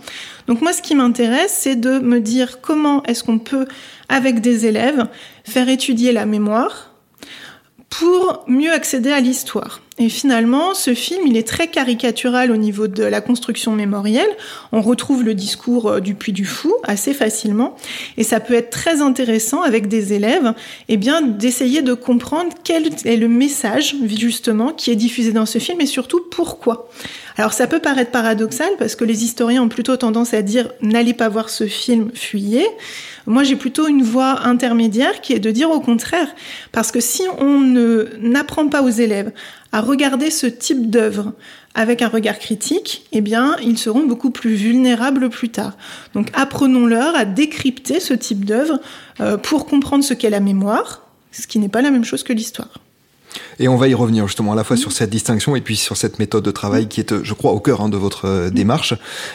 Donc 0.48 0.62
moi, 0.62 0.74
ce 0.74 0.84
qui 0.84 0.94
m'intéresse, 0.94 1.58
c'est 1.60 1.76
de 1.76 2.00
me 2.00 2.20
dire 2.20 2.62
comment 2.62 3.02
est-ce 3.04 3.24
qu'on 3.24 3.40
peut, 3.40 3.66
avec 4.08 4.42
des 4.42 4.68
élèves, 4.68 5.08
faire 5.44 5.70
étudier 5.70 6.12
la 6.12 6.28
mémoire, 6.28 6.92
pour 7.90 8.44
mieux 8.48 8.72
accéder 8.72 9.12
à 9.12 9.22
l'histoire. 9.22 9.82
Et 9.98 10.10
finalement, 10.10 10.74
ce 10.74 10.94
film, 10.94 11.26
il 11.26 11.38
est 11.38 11.48
très 11.48 11.68
caricatural 11.68 12.52
au 12.52 12.58
niveau 12.58 12.88
de 12.88 13.04
la 13.04 13.22
construction 13.22 13.72
mémorielle. 13.72 14.30
On 14.74 14.82
retrouve 14.82 15.24
le 15.24 15.34
discours 15.34 15.88
euh, 15.88 16.00
du 16.02 16.16
Puy 16.16 16.34
du 16.34 16.44
Fou 16.44 16.74
assez 16.84 17.14
facilement. 17.14 17.78
Et 18.18 18.24
ça 18.24 18.42
peut 18.42 18.56
être 18.56 18.72
très 18.72 19.02
intéressant 19.02 19.62
avec 19.62 19.88
des 19.88 20.12
élèves, 20.12 20.54
eh 20.90 20.98
bien, 20.98 21.22
d'essayer 21.22 21.82
de 21.82 21.94
comprendre 21.94 22.52
quel 22.66 22.90
est 23.06 23.16
le 23.16 23.30
message, 23.30 23.96
justement, 24.06 24.74
qui 24.74 24.92
est 24.92 24.98
diffusé 24.98 25.32
dans 25.32 25.46
ce 25.46 25.60
film 25.60 25.80
et 25.80 25.86
surtout 25.86 26.22
pourquoi. 26.30 26.90
Alors 27.38 27.54
ça 27.54 27.68
peut 27.68 27.80
paraître 27.80 28.12
paradoxal 28.12 28.70
parce 28.80 28.96
que 28.96 29.04
les 29.04 29.24
historiens 29.26 29.64
ont 29.64 29.70
plutôt 29.70 29.98
tendance 29.98 30.34
à 30.34 30.42
dire 30.42 30.70
n'allez 30.82 31.14
pas 31.14 31.28
voir 31.28 31.50
ce 31.50 31.68
film, 31.68 32.12
fuyez. 32.14 32.66
Moi 33.26 33.44
j'ai 33.44 33.58
plutôt 33.58 33.88
une 33.88 34.04
voie 34.04 34.46
intermédiaire 34.46 35.20
qui 35.22 35.34
est 35.34 35.40
de 35.40 35.52
dire 35.52 35.70
au 35.70 35.82
contraire, 35.82 36.30
parce 36.72 36.92
que 36.92 37.02
si 37.02 37.24
on 37.40 37.60
n'apprend 38.22 38.68
pas 38.70 38.82
aux 38.84 38.90
élèves 38.90 39.32
à 39.74 39.82
regarder 39.82 40.32
ce 40.32 40.48
type 40.48 40.90
d'œuvre 40.90 41.34
avec 41.74 42.02
un 42.02 42.08
regard 42.08 42.40
critique, 42.40 43.06
eh 43.12 43.20
bien, 43.20 43.58
ils 43.62 43.78
seront 43.78 44.06
beaucoup 44.06 44.32
plus 44.32 44.56
vulnérables 44.56 45.30
plus 45.30 45.50
tard. 45.50 45.74
Donc, 46.14 46.30
apprenons-leur 46.34 47.14
à 47.16 47.26
décrypter 47.26 48.00
ce 48.00 48.14
type 48.14 48.46
d'œuvre 48.46 48.80
euh, 49.20 49.36
pour 49.36 49.66
comprendre 49.66 50.06
ce 50.06 50.14
qu'est 50.14 50.30
la 50.30 50.40
mémoire, 50.40 51.06
ce 51.34 51.46
qui 51.46 51.60
n'est 51.60 51.68
pas 51.68 51.82
la 51.82 51.92
même 51.92 52.06
chose 52.06 52.24
que 52.24 52.32
l'histoire. 52.32 52.80
Et 53.60 53.68
on 53.68 53.78
va 53.78 53.88
y 53.88 53.94
revenir 53.94 54.28
justement 54.28 54.52
à 54.52 54.56
la 54.56 54.64
fois 54.64 54.76
sur 54.76 54.92
cette 54.92 55.10
distinction 55.10 55.56
et 55.56 55.62
puis 55.62 55.78
sur 55.78 55.96
cette 55.96 56.20
méthode 56.20 56.44
de 56.44 56.52
travail 56.52 56.88
qui 56.88 57.00
est, 57.00 57.24
je 57.24 57.34
crois, 57.34 57.52
au 57.52 57.60
cœur 57.60 57.82
hein, 57.82 57.90
de 57.90 57.98
votre 57.98 58.26
euh, 58.26 58.50
démarche. 58.50 58.94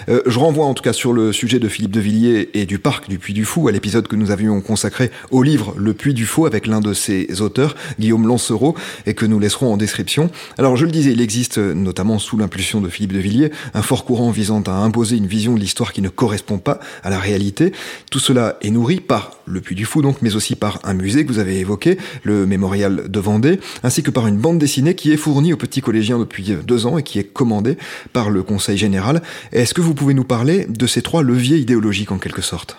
Euh, 0.09 0.21
je 0.27 0.39
renvoie 0.39 0.67
en 0.67 0.75
tout 0.75 0.83
cas 0.83 0.93
sur 0.93 1.13
le 1.13 1.33
sujet 1.33 1.59
de 1.59 1.69
Philippe 1.69 1.93
de 1.93 2.01
Villiers 2.01 2.51
et 2.55 2.67
du 2.67 2.79
parc 2.79 3.09
du 3.09 3.19
Puy 3.19 3.33
du 3.33 3.45
Fou 3.45 3.69
à 3.69 3.73
l'épisode 3.73 4.09
que 4.09 4.17
nous 4.17 4.31
avions 4.31 4.61
consacré 4.61 5.11
au 5.31 5.43
livre 5.43 5.75
Le 5.77 5.95
Puy 5.95 6.13
du 6.13 6.27
Fou 6.27 6.45
avec 6.47 6.67
l'un 6.67 6.81
de 6.81 6.93
ses 6.93 7.41
auteurs, 7.41 7.77
Guillaume 7.99 8.27
Lancereau, 8.27 8.75
et 9.07 9.15
que 9.15 9.25
nous 9.25 9.39
laisserons 9.39 9.73
en 9.73 9.77
description. 9.77 10.31
Alors 10.59 10.77
je 10.77 10.85
le 10.85 10.91
disais, 10.91 11.13
il 11.13 11.21
existe, 11.21 11.59
notamment 11.59 12.19
sous 12.19 12.37
l'impulsion 12.37 12.81
de 12.81 12.89
Philippe 12.89 13.13
de 13.13 13.19
Villiers, 13.19 13.53
un 13.75 13.83
fort 13.83 14.05
courant 14.05 14.31
visant 14.31 14.63
à 14.63 14.73
imposer 14.73 15.17
une 15.17 15.27
vision 15.27 15.55
de 15.55 15.61
l'histoire 15.61 15.93
qui 15.93 16.03
ne 16.03 16.09
correspond 16.09 16.59
pas 16.59 16.81
à 17.03 17.11
la 17.11 17.19
réalité. 17.19 17.73
Tout 18.11 18.19
cela 18.19 18.59
est 18.61 18.71
nourri 18.71 19.01
par 19.01 19.33
le 19.47 19.61
Puy 19.61 19.75
du 19.75 19.85
Fou 19.85 20.03
donc, 20.03 20.19
mais 20.23 20.37
aussi 20.37 20.57
par 20.57 20.79
un 20.85 20.95
musée 20.95 21.25
que 21.25 21.33
vous 21.33 21.39
avez 21.39 21.59
évoqué, 21.59 21.99
le 22.23 22.47
Mémorial 22.47 23.09
de 23.09 23.21
Vendée, 23.21 23.61
ainsi 23.83 24.03
que 24.03 24.10
par 24.13 24.27
une 24.27 24.37
bande 24.37 24.59
dessinée 24.59 24.95
qui 24.95 25.13
est 25.13 25.17
fournie 25.17 25.53
aux 25.53 25.57
petits 25.57 25.81
collégiens 25.81 26.19
depuis 26.19 26.55
deux 26.67 26.87
ans 26.87 26.99
et 26.99 27.03
qui 27.03 27.19
est 27.19 27.25
commandée 27.25 27.77
par 28.13 28.31
le 28.31 28.43
Conseil 28.43 28.77
général. 28.77 29.23
Est-ce 29.53 29.75
que 29.75 29.81
vous 29.81 29.95
pouvez 29.95 30.15
nous 30.15 30.25
parler 30.25 30.67
de 30.69 30.87
ces 30.87 31.03
trois 31.03 31.23
leviers 31.23 31.59
idéologiques 31.59 32.13
en 32.13 32.19
quelque 32.19 32.43
sorte? 32.43 32.77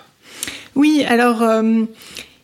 Oui, 0.75 1.03
alors 1.07 1.41
euh, 1.41 1.83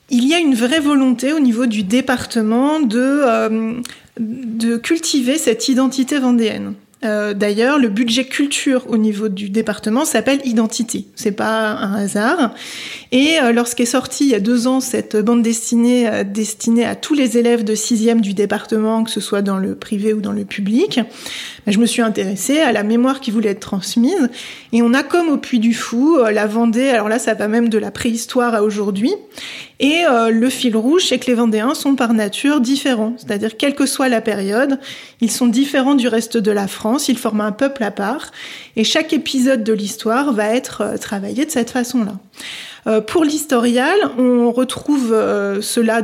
il 0.10 0.27
y 0.27 0.34
a 0.34 0.39
une 0.39 0.56
vraie 0.56 0.79
volonté 0.79 1.34
au 1.34 1.39
niveau 1.39 1.65
du 1.65 1.84
département 1.84 2.79
de, 2.79 3.00
euh, 3.00 3.74
de 4.20 4.77
cultiver 4.77 5.38
cette 5.38 5.67
identité 5.67 6.20
vendéenne. 6.20 6.74
Euh, 7.06 7.36
d'ailleurs, 7.36 7.77
le 7.77 7.89
budget 7.89 8.25
culture 8.25 8.86
au 8.89 8.98
niveau 8.98 9.30
du 9.30 9.50
département 9.50 10.04
s'appelle 10.04 10.39
Identité. 10.46 11.06
C'est 11.16 11.32
pas 11.32 11.74
un 11.74 11.94
hasard. 11.94 12.56
Et 13.12 13.38
euh, 13.42 13.51
lorsqu'est 13.51 13.86
sortie 13.86 14.25
il 14.25 14.32
y 14.32 14.36
a 14.36 14.39
deux 14.39 14.66
ans 14.66 14.80
cette 14.80 15.16
bande 15.16 15.44
dessinée 15.44 16.10
euh, 16.10 16.24
destinée 16.24 16.86
à 16.86 16.96
tous 16.96 17.13
les 17.13 17.38
élèves 17.38 17.63
de 17.63 17.75
sixième 17.75 18.20
du 18.20 18.34
département, 18.34 19.04
que 19.04 19.12
ce 19.12 19.20
soit 19.20 19.44
dans 19.44 19.58
le 19.58 19.75
privé 19.75 20.13
ou 20.13 20.22
dans 20.22 20.32
le 20.32 20.44
public, 20.44 21.00
ben, 21.66 21.72
je 21.72 21.77
me 21.77 21.86
suis 21.86 22.01
intéressée 22.01 22.60
à 22.62 22.72
la 22.72 22.82
mémoire 22.82 23.20
qui 23.20 23.30
voulait 23.30 23.51
être 23.51 23.60
transmise. 23.60 24.30
Et 24.74 24.82
on 24.82 24.94
a 24.96 25.04
comme 25.04 25.30
au 25.30 25.38
Puy 25.38 25.60
du 25.60 25.75
Fou, 25.75 26.18
la 26.32 26.48
Vendée. 26.48 26.89
Alors 26.89 27.10
là, 27.10 27.20
ça 27.20 27.36
va 27.36 27.48
même 27.48 27.70
de 27.70 27.77
la 27.77 27.92
préhistoire 27.92 28.56
à 28.56 28.63
aujourd'hui. 28.63 29.13
Et 29.80 30.06
euh, 30.06 30.30
le 30.32 30.50
fil 30.50 30.76
rouge, 30.76 31.06
c'est 31.08 31.20
que 31.20 31.28
les 31.28 31.36
Vendéens 31.36 31.76
sont 31.76 31.96
par 31.96 32.14
nature 32.14 32.62
différents. 32.62 33.14
C'est-à-dire, 33.18 33.58
quelle 33.58 33.76
que 33.76 33.86
soit 33.86 34.10
la 34.10 34.22
période, 34.22 34.80
ils 35.22 35.32
sont 35.32 35.48
différents 35.48 35.94
du 35.94 36.08
reste 36.08 36.38
de 36.38 36.52
la 36.52 36.68
France, 36.68 37.10
ils 37.10 37.18
forment 37.18 37.42
un 37.42 37.52
peuple 37.52 37.84
à 37.84 37.92
part. 37.92 38.32
Et 38.76 38.84
chaque 38.84 39.14
épisode 39.14 39.64
de 39.64 39.74
l'histoire 39.74 40.34
va 40.34 40.48
être 40.48 40.82
euh, 40.82 40.98
travaillé 40.98 41.46
de 41.46 41.52
cette 41.52 41.70
façon-là. 41.70 42.14
Euh, 42.88 43.02
pour 43.02 43.24
l'historial, 43.24 43.98
on 44.18 44.52
retrouve 44.52 45.10
cela 45.62 46.02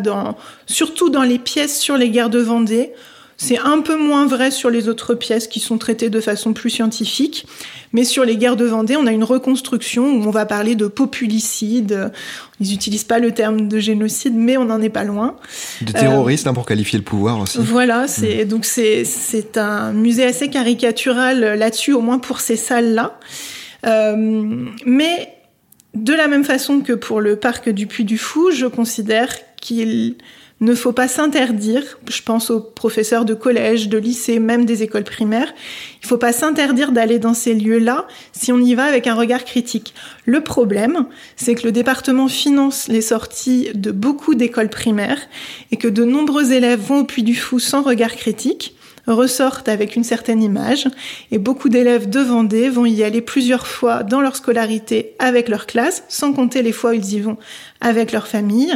surtout 0.67 1.09
dans 1.09 1.23
les 1.23 1.39
pièces 1.39 1.79
sur 1.79 1.97
les 1.97 2.09
guerres 2.09 2.29
de 2.29 2.39
Vendée, 2.39 2.91
c'est 3.37 3.57
un 3.57 3.81
peu 3.81 3.97
moins 3.97 4.25
vrai 4.25 4.51
sur 4.51 4.69
les 4.69 4.87
autres 4.87 5.15
pièces 5.15 5.47
qui 5.47 5.59
sont 5.59 5.77
traitées 5.77 6.09
de 6.09 6.21
façon 6.21 6.53
plus 6.53 6.69
scientifique. 6.69 7.45
Mais 7.91 8.03
sur 8.03 8.25
les 8.25 8.37
guerres 8.37 8.55
de 8.55 8.65
Vendée, 8.65 8.95
on 8.95 9.05
a 9.05 9.11
une 9.11 9.23
reconstruction 9.23 10.05
où 10.05 10.23
on 10.23 10.31
va 10.31 10.45
parler 10.45 10.75
de 10.75 10.87
populicide. 10.87 12.11
Ils 12.59 12.71
n'utilisent 12.71 13.03
pas 13.03 13.19
le 13.19 13.31
terme 13.31 13.67
de 13.67 13.79
génocide, 13.79 14.33
mais 14.35 14.57
on 14.57 14.65
n'en 14.65 14.81
est 14.81 14.89
pas 14.89 15.03
loin. 15.03 15.35
De 15.81 15.91
terroriste, 15.91 16.47
hein, 16.47 16.53
pour 16.53 16.65
qualifier 16.65 16.97
le 16.97 17.05
pouvoir 17.05 17.39
aussi. 17.39 17.59
Voilà, 17.59 18.07
c'est 18.07 18.45
hmm. 18.45 18.47
donc 18.47 18.65
c'est 18.65 19.05
c'est 19.05 19.57
un 19.57 19.93
musée 19.93 20.25
assez 20.25 20.49
caricatural 20.49 21.57
là-dessus, 21.57 21.93
au 21.93 22.01
moins 22.01 22.19
pour 22.19 22.39
ces 22.39 22.55
salles-là. 22.55 23.19
Euh, 23.85 24.65
mais 24.85 25.33
de 25.93 26.13
la 26.13 26.27
même 26.27 26.43
façon 26.43 26.81
que 26.81 26.93
pour 26.93 27.21
le 27.21 27.35
parc 27.35 27.69
du 27.69 27.85
Puy 27.85 28.05
du 28.05 28.17
Fou, 28.17 28.51
je 28.51 28.65
considère 28.65 29.35
qu'il 29.57 30.15
ne 30.63 30.75
faut 30.75 30.91
pas 30.91 31.07
s'interdire, 31.07 31.83
je 32.09 32.21
pense 32.21 32.49
aux 32.49 32.59
professeurs 32.59 33.25
de 33.25 33.33
collège, 33.33 33.89
de 33.89 33.97
lycée, 33.97 34.39
même 34.39 34.65
des 34.65 34.83
écoles 34.83 35.03
primaires, 35.03 35.53
il 36.01 36.05
ne 36.05 36.07
faut 36.07 36.17
pas 36.17 36.33
s'interdire 36.33 36.91
d'aller 36.91 37.19
dans 37.19 37.33
ces 37.33 37.53
lieux-là 37.53 38.07
si 38.31 38.51
on 38.51 38.59
y 38.59 38.73
va 38.73 38.85
avec 38.85 39.07
un 39.07 39.15
regard 39.15 39.43
critique. 39.45 39.93
Le 40.25 40.41
problème, 40.41 41.05
c'est 41.35 41.55
que 41.55 41.63
le 41.63 41.71
département 41.71 42.27
finance 42.27 42.87
les 42.87 43.01
sorties 43.01 43.69
de 43.75 43.91
beaucoup 43.91 44.35
d'écoles 44.35 44.69
primaires 44.69 45.21
et 45.71 45.77
que 45.77 45.87
de 45.87 46.03
nombreux 46.03 46.53
élèves 46.53 46.79
vont 46.79 46.99
au 46.99 47.03
Puy 47.03 47.23
du 47.23 47.35
Fou 47.35 47.59
sans 47.59 47.81
regard 47.81 48.15
critique 48.15 48.75
ressortent 49.07 49.69
avec 49.69 49.95
une 49.95 50.03
certaine 50.03 50.41
image 50.41 50.87
et 51.31 51.37
beaucoup 51.37 51.69
d'élèves 51.69 52.09
de 52.09 52.19
Vendée 52.19 52.69
vont 52.69 52.85
y 52.85 53.03
aller 53.03 53.21
plusieurs 53.21 53.67
fois 53.67 54.03
dans 54.03 54.21
leur 54.21 54.35
scolarité 54.35 55.13
avec 55.19 55.49
leur 55.49 55.65
classe, 55.65 56.03
sans 56.07 56.33
compter 56.33 56.61
les 56.61 56.71
fois 56.71 56.91
où 56.91 56.93
ils 56.93 57.13
y 57.13 57.19
vont 57.19 57.37
avec 57.81 58.11
leur 58.11 58.27
famille. 58.27 58.73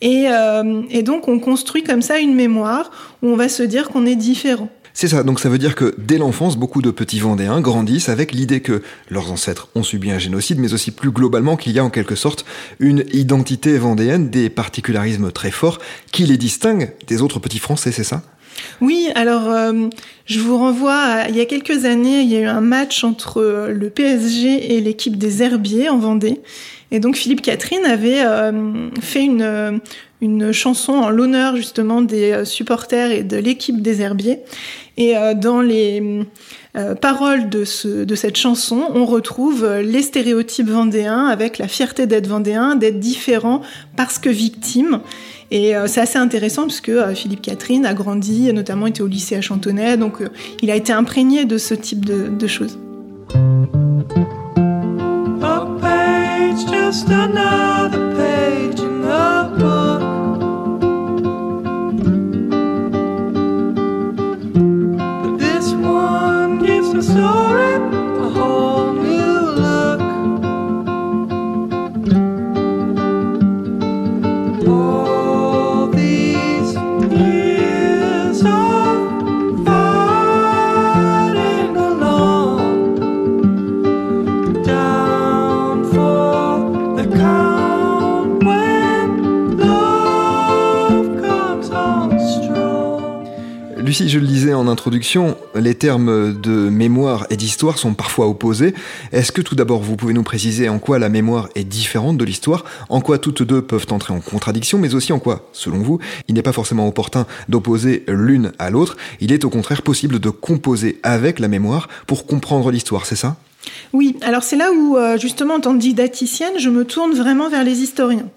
Et, 0.00 0.26
euh, 0.28 0.82
et 0.90 1.02
donc 1.02 1.28
on 1.28 1.38
construit 1.38 1.82
comme 1.82 2.02
ça 2.02 2.18
une 2.18 2.34
mémoire 2.34 2.90
où 3.22 3.28
on 3.28 3.36
va 3.36 3.48
se 3.48 3.62
dire 3.62 3.88
qu'on 3.88 4.06
est 4.06 4.16
différent. 4.16 4.68
C'est 4.96 5.08
ça, 5.08 5.24
donc 5.24 5.40
ça 5.40 5.48
veut 5.48 5.58
dire 5.58 5.74
que 5.74 5.92
dès 5.98 6.18
l'enfance, 6.18 6.56
beaucoup 6.56 6.80
de 6.80 6.92
petits 6.92 7.18
Vendéens 7.18 7.60
grandissent 7.60 8.08
avec 8.08 8.30
l'idée 8.30 8.60
que 8.60 8.80
leurs 9.10 9.32
ancêtres 9.32 9.68
ont 9.74 9.82
subi 9.82 10.12
un 10.12 10.20
génocide, 10.20 10.60
mais 10.60 10.72
aussi 10.72 10.92
plus 10.92 11.10
globalement 11.10 11.56
qu'il 11.56 11.72
y 11.72 11.80
a 11.80 11.84
en 11.84 11.90
quelque 11.90 12.14
sorte 12.14 12.44
une 12.78 13.04
identité 13.12 13.76
vendéenne, 13.76 14.30
des 14.30 14.50
particularismes 14.50 15.32
très 15.32 15.50
forts 15.50 15.80
qui 16.12 16.26
les 16.26 16.36
distinguent 16.36 16.92
des 17.08 17.22
autres 17.22 17.40
petits 17.40 17.58
Français, 17.58 17.90
c'est 17.90 18.04
ça? 18.04 18.22
Oui, 18.80 19.08
alors 19.14 19.50
euh, 19.50 19.88
je 20.26 20.40
vous 20.40 20.58
renvoie 20.58 20.94
à, 20.94 21.28
il 21.28 21.36
y 21.36 21.40
a 21.40 21.46
quelques 21.46 21.84
années, 21.84 22.20
il 22.20 22.30
y 22.30 22.36
a 22.36 22.40
eu 22.40 22.46
un 22.46 22.60
match 22.60 23.04
entre 23.04 23.40
euh, 23.40 23.72
le 23.72 23.90
PSG 23.90 24.74
et 24.74 24.80
l'équipe 24.80 25.16
des 25.16 25.42
Herbiers 25.42 25.88
en 25.88 25.98
Vendée. 25.98 26.40
Et 26.90 27.00
donc 27.00 27.16
Philippe 27.16 27.42
Catherine 27.42 27.84
avait 27.84 28.24
euh, 28.24 28.90
fait 29.00 29.24
une, 29.24 29.80
une 30.20 30.52
chanson 30.52 30.92
en 30.92 31.10
l'honneur 31.10 31.56
justement 31.56 32.02
des 32.02 32.44
supporters 32.44 33.10
et 33.10 33.22
de 33.22 33.36
l'équipe 33.36 33.82
des 33.82 34.00
Herbiers. 34.00 34.40
Et 34.96 35.14
dans 35.34 35.60
les 35.60 36.24
paroles 37.00 37.48
de, 37.48 37.64
de 38.04 38.14
cette 38.14 38.36
chanson, 38.36 38.84
on 38.94 39.06
retrouve 39.06 39.66
les 39.80 40.02
stéréotypes 40.02 40.68
vendéens 40.68 41.26
avec 41.26 41.58
la 41.58 41.66
fierté 41.66 42.06
d'être 42.06 42.28
vendéen, 42.28 42.76
d'être 42.76 43.00
différent 43.00 43.60
parce 43.96 44.20
que 44.20 44.28
victime. 44.28 45.00
Et 45.50 45.74
c'est 45.86 46.00
assez 46.00 46.18
intéressant 46.18 46.62
puisque 46.64 46.92
Philippe 47.14 47.42
Catherine 47.42 47.86
a 47.86 47.94
grandi, 47.94 48.52
notamment 48.52 48.86
était 48.86 49.02
au 49.02 49.06
lycée 49.06 49.36
à 49.36 49.40
Chantonnay, 49.40 49.96
donc 49.96 50.22
il 50.62 50.70
a 50.70 50.76
été 50.76 50.92
imprégné 50.92 51.44
de 51.44 51.58
ce 51.58 51.74
type 51.74 52.04
de, 52.04 52.46
choses. 52.46 52.78
Introduction, 94.84 95.38
les 95.54 95.74
termes 95.74 96.38
de 96.38 96.68
mémoire 96.68 97.26
et 97.30 97.38
d'histoire 97.38 97.78
sont 97.78 97.94
parfois 97.94 98.28
opposés. 98.28 98.74
Est-ce 99.12 99.32
que 99.32 99.40
tout 99.40 99.54
d'abord 99.54 99.80
vous 99.80 99.96
pouvez 99.96 100.12
nous 100.12 100.22
préciser 100.22 100.68
en 100.68 100.78
quoi 100.78 100.98
la 100.98 101.08
mémoire 101.08 101.48
est 101.54 101.64
différente 101.64 102.18
de 102.18 102.24
l'histoire, 102.26 102.66
en 102.90 103.00
quoi 103.00 103.16
toutes 103.16 103.42
deux 103.42 103.62
peuvent 103.62 103.86
entrer 103.92 104.12
en 104.12 104.20
contradiction, 104.20 104.78
mais 104.78 104.94
aussi 104.94 105.14
en 105.14 105.18
quoi, 105.18 105.48
selon 105.54 105.78
vous, 105.78 106.00
il 106.28 106.34
n'est 106.34 106.42
pas 106.42 106.52
forcément 106.52 106.86
opportun 106.86 107.24
d'opposer 107.48 108.04
l'une 108.08 108.52
à 108.58 108.68
l'autre, 108.68 108.98
il 109.20 109.32
est 109.32 109.46
au 109.46 109.48
contraire 109.48 109.80
possible 109.80 110.18
de 110.18 110.28
composer 110.28 111.00
avec 111.02 111.38
la 111.38 111.48
mémoire 111.48 111.88
pour 112.06 112.26
comprendre 112.26 112.70
l'histoire, 112.70 113.06
c'est 113.06 113.16
ça? 113.16 113.38
Oui, 113.92 114.16
alors 114.22 114.42
c'est 114.42 114.56
là 114.56 114.72
où, 114.72 114.96
euh, 114.96 115.16
justement, 115.18 115.54
en 115.54 115.60
tant 115.60 115.72
que 115.72 115.78
didacticienne, 115.78 116.54
je 116.58 116.68
me 116.70 116.84
tourne 116.84 117.12
vraiment 117.12 117.48
vers 117.48 117.64
les 117.64 117.82
historiens. 117.82 118.28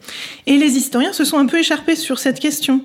Et 0.46 0.58
les 0.58 0.78
historiens 0.78 1.14
se 1.14 1.24
sont 1.24 1.38
un 1.38 1.46
peu 1.46 1.60
écharpés 1.60 1.96
sur 1.96 2.20
cette 2.20 2.40
question. 2.40 2.82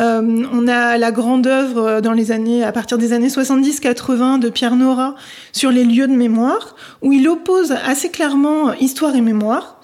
Euh, 0.00 0.44
on 0.52 0.68
a 0.68 0.98
la 0.98 1.12
grande 1.12 1.46
œuvre 1.46 2.00
dans 2.00 2.12
les 2.12 2.32
années, 2.32 2.62
à 2.64 2.72
partir 2.72 2.98
des 2.98 3.12
années 3.12 3.28
70-80 3.28 4.38
de 4.38 4.48
Pierre 4.48 4.76
Nora 4.76 5.14
sur 5.52 5.70
les 5.70 5.84
lieux 5.84 6.06
de 6.06 6.14
mémoire, 6.14 6.76
où 7.02 7.12
il 7.12 7.28
oppose 7.28 7.72
assez 7.84 8.10
clairement 8.10 8.72
histoire 8.74 9.14
et 9.16 9.20
mémoire. 9.20 9.80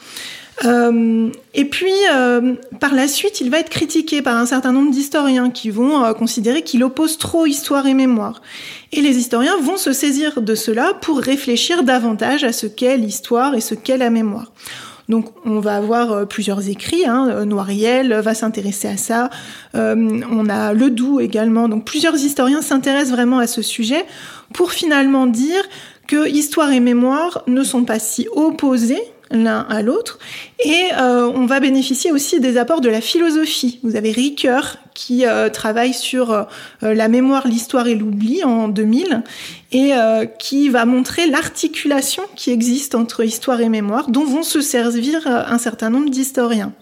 Euh, 0.64 1.30
et 1.54 1.64
puis, 1.64 1.92
euh, 2.12 2.54
par 2.80 2.94
la 2.94 3.08
suite, 3.08 3.40
il 3.40 3.50
va 3.50 3.60
être 3.60 3.70
critiqué 3.70 4.22
par 4.22 4.36
un 4.36 4.46
certain 4.46 4.72
nombre 4.72 4.90
d'historiens 4.90 5.50
qui 5.50 5.70
vont 5.70 6.04
euh, 6.04 6.12
considérer 6.12 6.62
qu'il 6.62 6.84
oppose 6.84 7.18
trop 7.18 7.46
histoire 7.46 7.86
et 7.86 7.94
mémoire. 7.94 8.42
Et 8.92 9.00
les 9.00 9.18
historiens 9.18 9.56
vont 9.60 9.76
se 9.76 9.92
saisir 9.92 10.42
de 10.42 10.54
cela 10.54 10.92
pour 11.00 11.18
réfléchir 11.18 11.82
davantage 11.82 12.44
à 12.44 12.52
ce 12.52 12.66
qu'est 12.66 12.96
l'histoire 12.96 13.54
et 13.54 13.60
ce 13.60 13.74
qu'est 13.74 13.96
la 13.96 14.10
mémoire. 14.10 14.52
Donc, 15.08 15.26
on 15.44 15.58
va 15.58 15.76
avoir 15.76 16.28
plusieurs 16.28 16.68
écrits. 16.68 17.04
Hein. 17.04 17.44
Noiriel 17.44 18.14
va 18.20 18.32
s'intéresser 18.32 18.86
à 18.86 18.96
ça. 18.96 19.28
On 19.74 20.48
a 20.48 20.72
Ledoux 20.72 21.18
également. 21.18 21.68
Donc, 21.68 21.84
plusieurs 21.84 22.14
historiens 22.14 22.62
s'intéressent 22.62 23.10
vraiment 23.10 23.40
à 23.40 23.48
ce 23.48 23.60
sujet 23.60 24.04
pour 24.54 24.70
finalement 24.70 25.26
dire 25.26 25.64
que 26.06 26.28
histoire 26.28 26.70
et 26.70 26.78
mémoire 26.78 27.42
ne 27.48 27.64
sont 27.64 27.82
pas 27.82 27.98
si 27.98 28.28
opposés 28.36 29.02
l'un 29.30 29.60
à 29.68 29.82
l'autre. 29.82 30.18
Et 30.64 30.88
euh, 30.98 31.30
on 31.34 31.46
va 31.46 31.60
bénéficier 31.60 32.12
aussi 32.12 32.40
des 32.40 32.56
apports 32.56 32.80
de 32.80 32.88
la 32.88 33.00
philosophie. 33.00 33.80
Vous 33.82 33.96
avez 33.96 34.10
Ricoeur 34.10 34.76
qui 34.94 35.24
euh, 35.24 35.48
travaille 35.48 35.94
sur 35.94 36.32
euh, 36.32 36.44
la 36.82 37.08
mémoire, 37.08 37.46
l'histoire 37.46 37.86
et 37.86 37.94
l'oubli 37.94 38.44
en 38.44 38.68
2000 38.68 39.22
et 39.72 39.94
euh, 39.94 40.26
qui 40.26 40.68
va 40.68 40.84
montrer 40.84 41.26
l'articulation 41.26 42.22
qui 42.34 42.50
existe 42.50 42.94
entre 42.94 43.24
histoire 43.24 43.60
et 43.60 43.68
mémoire 43.68 44.10
dont 44.10 44.24
vont 44.24 44.42
se 44.42 44.60
servir 44.60 45.26
euh, 45.26 45.42
un 45.46 45.58
certain 45.58 45.90
nombre 45.90 46.10
d'historiens. 46.10 46.72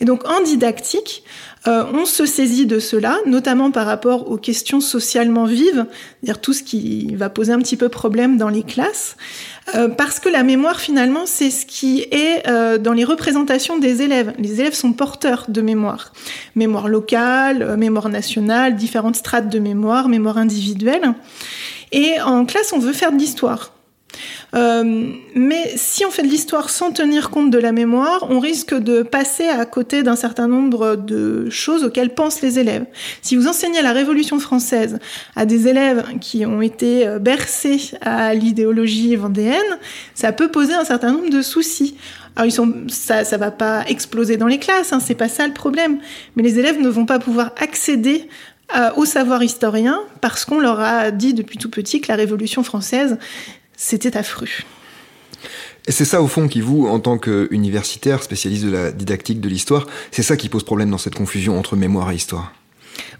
Et 0.00 0.04
donc 0.04 0.26
en 0.26 0.40
didactique, 0.42 1.22
euh, 1.66 1.84
on 1.92 2.06
se 2.06 2.24
saisit 2.24 2.66
de 2.66 2.78
cela, 2.78 3.18
notamment 3.26 3.70
par 3.70 3.86
rapport 3.86 4.30
aux 4.30 4.38
questions 4.38 4.80
socialement 4.80 5.44
vives, 5.44 5.86
c'est-à-dire 6.22 6.40
tout 6.40 6.52
ce 6.52 6.62
qui 6.62 7.14
va 7.16 7.28
poser 7.28 7.52
un 7.52 7.58
petit 7.58 7.76
peu 7.76 7.88
problème 7.88 8.38
dans 8.38 8.48
les 8.48 8.62
classes, 8.62 9.16
euh, 9.74 9.88
parce 9.88 10.18
que 10.20 10.28
la 10.28 10.42
mémoire 10.42 10.80
finalement 10.80 11.26
c'est 11.26 11.50
ce 11.50 11.66
qui 11.66 12.00
est 12.10 12.48
euh, 12.48 12.78
dans 12.78 12.92
les 12.92 13.04
représentations 13.04 13.78
des 13.78 14.02
élèves. 14.02 14.32
Les 14.38 14.60
élèves 14.60 14.74
sont 14.74 14.92
porteurs 14.92 15.46
de 15.48 15.60
mémoire, 15.60 16.12
mémoire 16.56 16.88
locale, 16.88 17.62
euh, 17.62 17.76
mémoire 17.76 18.08
nationale, 18.08 18.76
différentes 18.76 19.16
strates 19.16 19.48
de 19.48 19.58
mémoire, 19.58 20.08
mémoire 20.08 20.38
individuelle. 20.38 21.14
Et 21.92 22.20
en 22.24 22.44
classe, 22.46 22.72
on 22.72 22.78
veut 22.78 22.92
faire 22.92 23.12
de 23.12 23.18
l'histoire. 23.18 23.72
Euh, 24.54 25.12
mais 25.34 25.72
si 25.76 26.04
on 26.04 26.10
fait 26.10 26.22
de 26.22 26.28
l'histoire 26.28 26.70
sans 26.70 26.92
tenir 26.92 27.30
compte 27.30 27.50
de 27.50 27.58
la 27.58 27.72
mémoire, 27.72 28.26
on 28.30 28.40
risque 28.40 28.74
de 28.74 29.02
passer 29.02 29.48
à 29.48 29.64
côté 29.64 30.02
d'un 30.02 30.16
certain 30.16 30.48
nombre 30.48 30.96
de 30.96 31.48
choses 31.50 31.84
auxquelles 31.84 32.14
pensent 32.14 32.42
les 32.42 32.58
élèves. 32.58 32.84
Si 33.22 33.36
vous 33.36 33.46
enseignez 33.46 33.82
la 33.82 33.92
Révolution 33.92 34.40
française 34.40 34.98
à 35.36 35.46
des 35.46 35.68
élèves 35.68 36.04
qui 36.20 36.44
ont 36.46 36.62
été 36.62 37.06
euh, 37.06 37.18
bercés 37.18 37.92
à 38.00 38.34
l'idéologie 38.34 39.14
vendéenne, 39.16 39.78
ça 40.14 40.32
peut 40.32 40.50
poser 40.50 40.74
un 40.74 40.84
certain 40.84 41.12
nombre 41.12 41.30
de 41.30 41.42
soucis. 41.42 41.96
Alors 42.36 42.46
ils 42.46 42.52
sont, 42.52 42.72
ça, 42.88 43.24
ça 43.24 43.36
va 43.36 43.50
pas 43.50 43.84
exploser 43.86 44.36
dans 44.36 44.46
les 44.46 44.58
classes, 44.58 44.92
hein, 44.92 45.00
c'est 45.00 45.14
pas 45.14 45.28
ça 45.28 45.46
le 45.46 45.52
problème. 45.52 45.98
Mais 46.36 46.42
les 46.42 46.58
élèves 46.58 46.80
ne 46.80 46.88
vont 46.88 47.06
pas 47.06 47.18
pouvoir 47.18 47.52
accéder 47.60 48.28
euh, 48.76 48.90
au 48.96 49.04
savoir 49.04 49.42
historien 49.42 50.00
parce 50.20 50.44
qu'on 50.44 50.60
leur 50.60 50.78
a 50.78 51.10
dit 51.10 51.34
depuis 51.34 51.58
tout 51.58 51.70
petit 51.70 52.00
que 52.00 52.08
la 52.08 52.14
Révolution 52.14 52.62
française 52.62 53.18
c'était 53.80 54.16
affreux. 54.18 54.46
Et 55.88 55.92
c'est 55.92 56.04
ça 56.04 56.20
au 56.20 56.26
fond 56.26 56.48
qui 56.48 56.60
vous, 56.60 56.86
en 56.86 57.00
tant 57.00 57.16
qu'universitaire, 57.16 58.22
spécialiste 58.22 58.66
de 58.66 58.70
la 58.70 58.92
didactique 58.92 59.40
de 59.40 59.48
l'histoire, 59.48 59.86
c'est 60.10 60.22
ça 60.22 60.36
qui 60.36 60.50
pose 60.50 60.64
problème 60.64 60.90
dans 60.90 60.98
cette 60.98 61.14
confusion 61.14 61.58
entre 61.58 61.76
mémoire 61.76 62.12
et 62.12 62.14
histoire. 62.14 62.52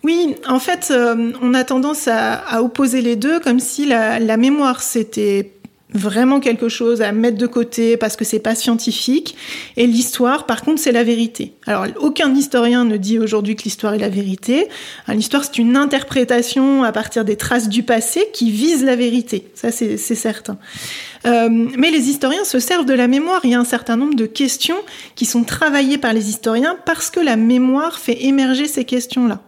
Oui, 0.04 0.36
en 0.46 0.60
fait, 0.60 0.88
euh, 0.90 1.32
on 1.40 1.54
a 1.54 1.64
tendance 1.64 2.08
à, 2.08 2.34
à, 2.34 2.60
opposer 2.60 3.00
les 3.00 3.16
deux 3.16 3.40
comme 3.40 3.58
si 3.58 3.86
la, 3.86 4.18
la 4.18 4.36
mémoire 4.36 4.82
c'était 4.82 5.50
vraiment 5.92 6.40
quelque 6.40 6.68
chose 6.68 7.02
à 7.02 7.12
mettre 7.12 7.38
de 7.38 7.46
côté 7.46 7.96
parce 7.96 8.16
que 8.16 8.24
c'est 8.24 8.38
pas 8.38 8.54
scientifique 8.54 9.36
et 9.76 9.86
l'histoire 9.86 10.46
par 10.46 10.62
contre 10.62 10.80
c'est 10.80 10.92
la 10.92 11.04
vérité. 11.04 11.54
Alors 11.66 11.86
aucun 12.00 12.34
historien 12.34 12.84
ne 12.84 12.96
dit 12.96 13.18
aujourd'hui 13.18 13.56
que 13.56 13.62
l'histoire 13.64 13.94
est 13.94 13.98
la 13.98 14.08
vérité. 14.08 14.68
L'histoire 15.08 15.44
c'est 15.44 15.58
une 15.58 15.76
interprétation 15.76 16.84
à 16.84 16.92
partir 16.92 17.24
des 17.24 17.36
traces 17.36 17.68
du 17.68 17.82
passé 17.82 18.26
qui 18.32 18.50
vise 18.50 18.84
la 18.84 18.96
vérité. 18.96 19.48
Ça 19.54 19.72
c'est 19.72 19.96
certain. 19.96 20.58
Euh, 21.26 21.48
mais 21.50 21.90
les 21.90 22.08
historiens 22.08 22.44
se 22.44 22.58
servent 22.58 22.86
de 22.86 22.94
la 22.94 23.08
mémoire. 23.08 23.40
Il 23.44 23.50
y 23.50 23.54
a 23.54 23.60
un 23.60 23.64
certain 23.64 23.96
nombre 23.96 24.14
de 24.14 24.26
questions 24.26 24.78
qui 25.16 25.26
sont 25.26 25.44
travaillées 25.44 25.98
par 25.98 26.12
les 26.12 26.30
historiens 26.30 26.76
parce 26.86 27.10
que 27.10 27.20
la 27.20 27.36
mémoire 27.36 27.98
fait 27.98 28.24
émerger 28.24 28.66
ces 28.66 28.84
questions-là. 28.84 29.40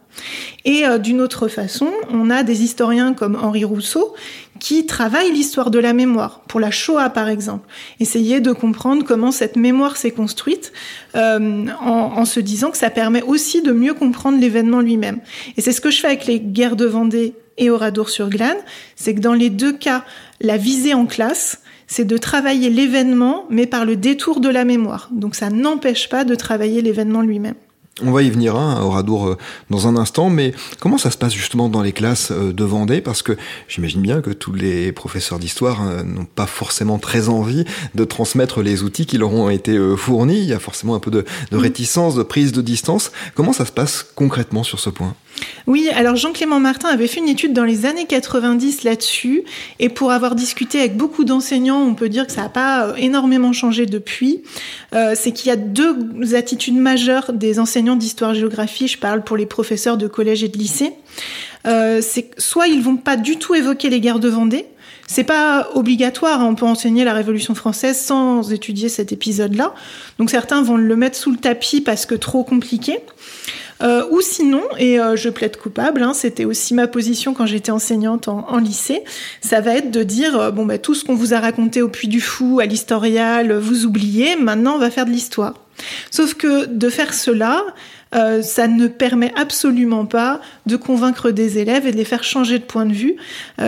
Et 0.64 0.86
euh, 0.86 0.98
d'une 0.98 1.20
autre 1.20 1.48
façon, 1.48 1.90
on 2.10 2.30
a 2.30 2.42
des 2.42 2.62
historiens 2.62 3.14
comme 3.14 3.36
Henri 3.36 3.64
Rousseau 3.64 4.14
qui 4.62 4.86
travaillent 4.86 5.32
l'histoire 5.32 5.72
de 5.72 5.80
la 5.80 5.92
mémoire, 5.92 6.42
pour 6.46 6.60
la 6.60 6.70
Shoah 6.70 7.10
par 7.10 7.28
exemple. 7.28 7.66
Essayer 7.98 8.40
de 8.40 8.52
comprendre 8.52 9.04
comment 9.04 9.32
cette 9.32 9.56
mémoire 9.56 9.96
s'est 9.96 10.12
construite 10.12 10.72
euh, 11.16 11.66
en, 11.80 12.12
en, 12.16 12.24
se 12.24 12.38
disant 12.38 12.70
que 12.70 12.76
ça 12.76 12.88
permet 12.88 13.22
aussi 13.22 13.60
de 13.62 13.72
mieux 13.72 13.92
comprendre 13.92 14.38
l'événement 14.38 14.80
lui-même. 14.80 15.18
Et 15.56 15.62
c'est 15.62 15.72
ce 15.72 15.80
que 15.80 15.90
je 15.90 15.98
fais 15.98 16.06
avec 16.06 16.26
les 16.26 16.38
guerres 16.38 16.76
de 16.76 16.86
Vendée 16.86 17.34
et 17.58 17.70
Oradour-sur-Glane, 17.70 18.56
c'est 18.94 19.16
que 19.16 19.20
dans 19.20 19.34
les 19.34 19.50
deux 19.50 19.72
cas, 19.72 20.04
la 20.40 20.58
visée 20.58 20.94
en 20.94 21.06
classe, 21.06 21.60
c'est 21.88 22.04
de 22.04 22.16
travailler 22.16 22.70
l'événement, 22.70 23.46
mais 23.50 23.66
par 23.66 23.84
le 23.84 23.96
détour 23.96 24.38
de 24.38 24.48
la 24.48 24.64
mémoire. 24.64 25.08
Donc 25.10 25.34
ça 25.34 25.50
n'empêche 25.50 26.08
pas 26.08 26.22
de 26.22 26.36
travailler 26.36 26.82
l'événement 26.82 27.22
lui-même. 27.22 27.56
On 28.00 28.10
va 28.10 28.22
y 28.22 28.30
venir 28.30 28.56
hein, 28.56 28.80
au 28.82 28.88
Radour 28.88 29.36
dans 29.68 29.86
un 29.86 29.96
instant, 29.96 30.30
mais 30.30 30.54
comment 30.80 30.96
ça 30.96 31.10
se 31.10 31.18
passe 31.18 31.34
justement 31.34 31.68
dans 31.68 31.82
les 31.82 31.92
classes 31.92 32.32
de 32.32 32.64
Vendée? 32.64 33.02
Parce 33.02 33.20
que 33.20 33.36
j'imagine 33.68 34.00
bien 34.00 34.22
que 34.22 34.30
tous 34.30 34.54
les 34.54 34.92
professeurs 34.92 35.38
d'histoire 35.38 36.02
n'ont 36.02 36.24
pas 36.24 36.46
forcément 36.46 36.98
très 36.98 37.28
envie 37.28 37.64
de 37.94 38.04
transmettre 38.04 38.62
les 38.62 38.82
outils 38.82 39.04
qui 39.04 39.18
leur 39.18 39.32
ont 39.34 39.50
été 39.50 39.78
fournis. 39.96 40.38
Il 40.38 40.46
y 40.46 40.54
a 40.54 40.58
forcément 40.58 40.94
un 40.94 41.00
peu 41.00 41.10
de, 41.10 41.26
de 41.50 41.56
réticence, 41.58 42.14
de 42.14 42.22
prise 42.22 42.52
de 42.52 42.62
distance. 42.62 43.12
Comment 43.34 43.52
ça 43.52 43.66
se 43.66 43.72
passe 43.72 44.06
concrètement 44.14 44.62
sur 44.62 44.80
ce 44.80 44.88
point? 44.88 45.14
Oui, 45.66 45.88
alors 45.94 46.16
Jean-Clément 46.16 46.60
Martin 46.60 46.88
avait 46.88 47.06
fait 47.06 47.20
une 47.20 47.28
étude 47.28 47.52
dans 47.52 47.64
les 47.64 47.86
années 47.86 48.06
90 48.06 48.84
là-dessus, 48.84 49.44
et 49.78 49.88
pour 49.88 50.12
avoir 50.12 50.34
discuté 50.34 50.80
avec 50.80 50.96
beaucoup 50.96 51.24
d'enseignants, 51.24 51.80
on 51.82 51.94
peut 51.94 52.08
dire 52.08 52.26
que 52.26 52.32
ça 52.32 52.42
n'a 52.42 52.48
pas 52.48 52.94
énormément 52.98 53.52
changé 53.52 53.86
depuis. 53.86 54.42
Euh, 54.94 55.14
c'est 55.16 55.32
qu'il 55.32 55.48
y 55.48 55.52
a 55.52 55.56
deux 55.56 56.34
attitudes 56.34 56.76
majeures 56.76 57.32
des 57.32 57.58
enseignants 57.58 57.96
d'histoire-géographie, 57.96 58.88
je 58.88 58.98
parle 58.98 59.22
pour 59.22 59.36
les 59.36 59.46
professeurs 59.46 59.96
de 59.96 60.06
collège 60.06 60.42
et 60.42 60.48
de 60.48 60.58
lycée. 60.58 60.92
c'est 61.64 62.30
soit 62.38 62.66
ils 62.66 62.82
vont 62.82 62.96
pas 62.96 63.16
du 63.16 63.38
tout 63.38 63.54
évoquer 63.54 63.88
les 63.88 64.00
guerres 64.00 64.20
de 64.20 64.28
Vendée, 64.28 64.66
c'est 65.06 65.24
pas 65.24 65.68
obligatoire, 65.74 66.40
hein. 66.40 66.46
on 66.46 66.54
peut 66.54 66.64
enseigner 66.64 67.04
la 67.04 67.12
Révolution 67.12 67.54
française 67.54 68.00
sans 68.00 68.50
étudier 68.50 68.88
cet 68.88 69.12
épisode-là. 69.12 69.74
Donc 70.18 70.30
certains 70.30 70.62
vont 70.62 70.78
le 70.78 70.96
mettre 70.96 71.18
sous 71.18 71.30
le 71.30 71.36
tapis 71.36 71.80
parce 71.82 72.06
que 72.06 72.14
trop 72.14 72.44
compliqué. 72.44 72.98
Euh, 73.82 74.04
ou 74.10 74.20
sinon, 74.20 74.62
et 74.78 75.00
euh, 75.00 75.16
je 75.16 75.28
plaide 75.28 75.56
coupable, 75.56 76.02
hein, 76.02 76.12
c'était 76.14 76.44
aussi 76.44 76.74
ma 76.74 76.86
position 76.86 77.34
quand 77.34 77.46
j'étais 77.46 77.72
enseignante 77.72 78.28
en, 78.28 78.58
lycée, 78.58 79.02
ça 79.40 79.60
va 79.60 79.74
être 79.74 79.90
de 79.90 80.02
dire 80.02 80.38
euh, 80.38 80.50
bon 80.50 80.64
bah 80.64 80.78
tout 80.78 80.94
ce 80.94 81.04
qu'on 81.04 81.16
vous 81.16 81.34
a 81.34 81.40
raconté 81.40 81.82
au 81.82 81.88
Puy 81.88 82.06
du 82.06 82.20
Fou, 82.20 82.60
à 82.60 82.66
l'historial, 82.66 83.52
vous 83.52 83.84
oubliez, 83.84 84.36
maintenant 84.36 84.76
on 84.76 84.78
va 84.78 84.90
faire 84.90 85.06
de 85.06 85.10
l'histoire. 85.10 85.54
Sauf 86.10 86.34
que 86.34 86.66
de 86.66 86.88
faire 86.88 87.12
cela, 87.12 87.64
ça 88.12 88.68
ne 88.68 88.88
permet 88.88 89.32
absolument 89.36 90.04
pas 90.04 90.42
de 90.66 90.76
convaincre 90.76 91.30
des 91.30 91.58
élèves 91.58 91.86
et 91.86 91.92
de 91.92 91.96
les 91.96 92.04
faire 92.04 92.22
changer 92.22 92.58
de 92.58 92.64
point 92.64 92.84
de 92.84 92.92
vue. 92.92 93.16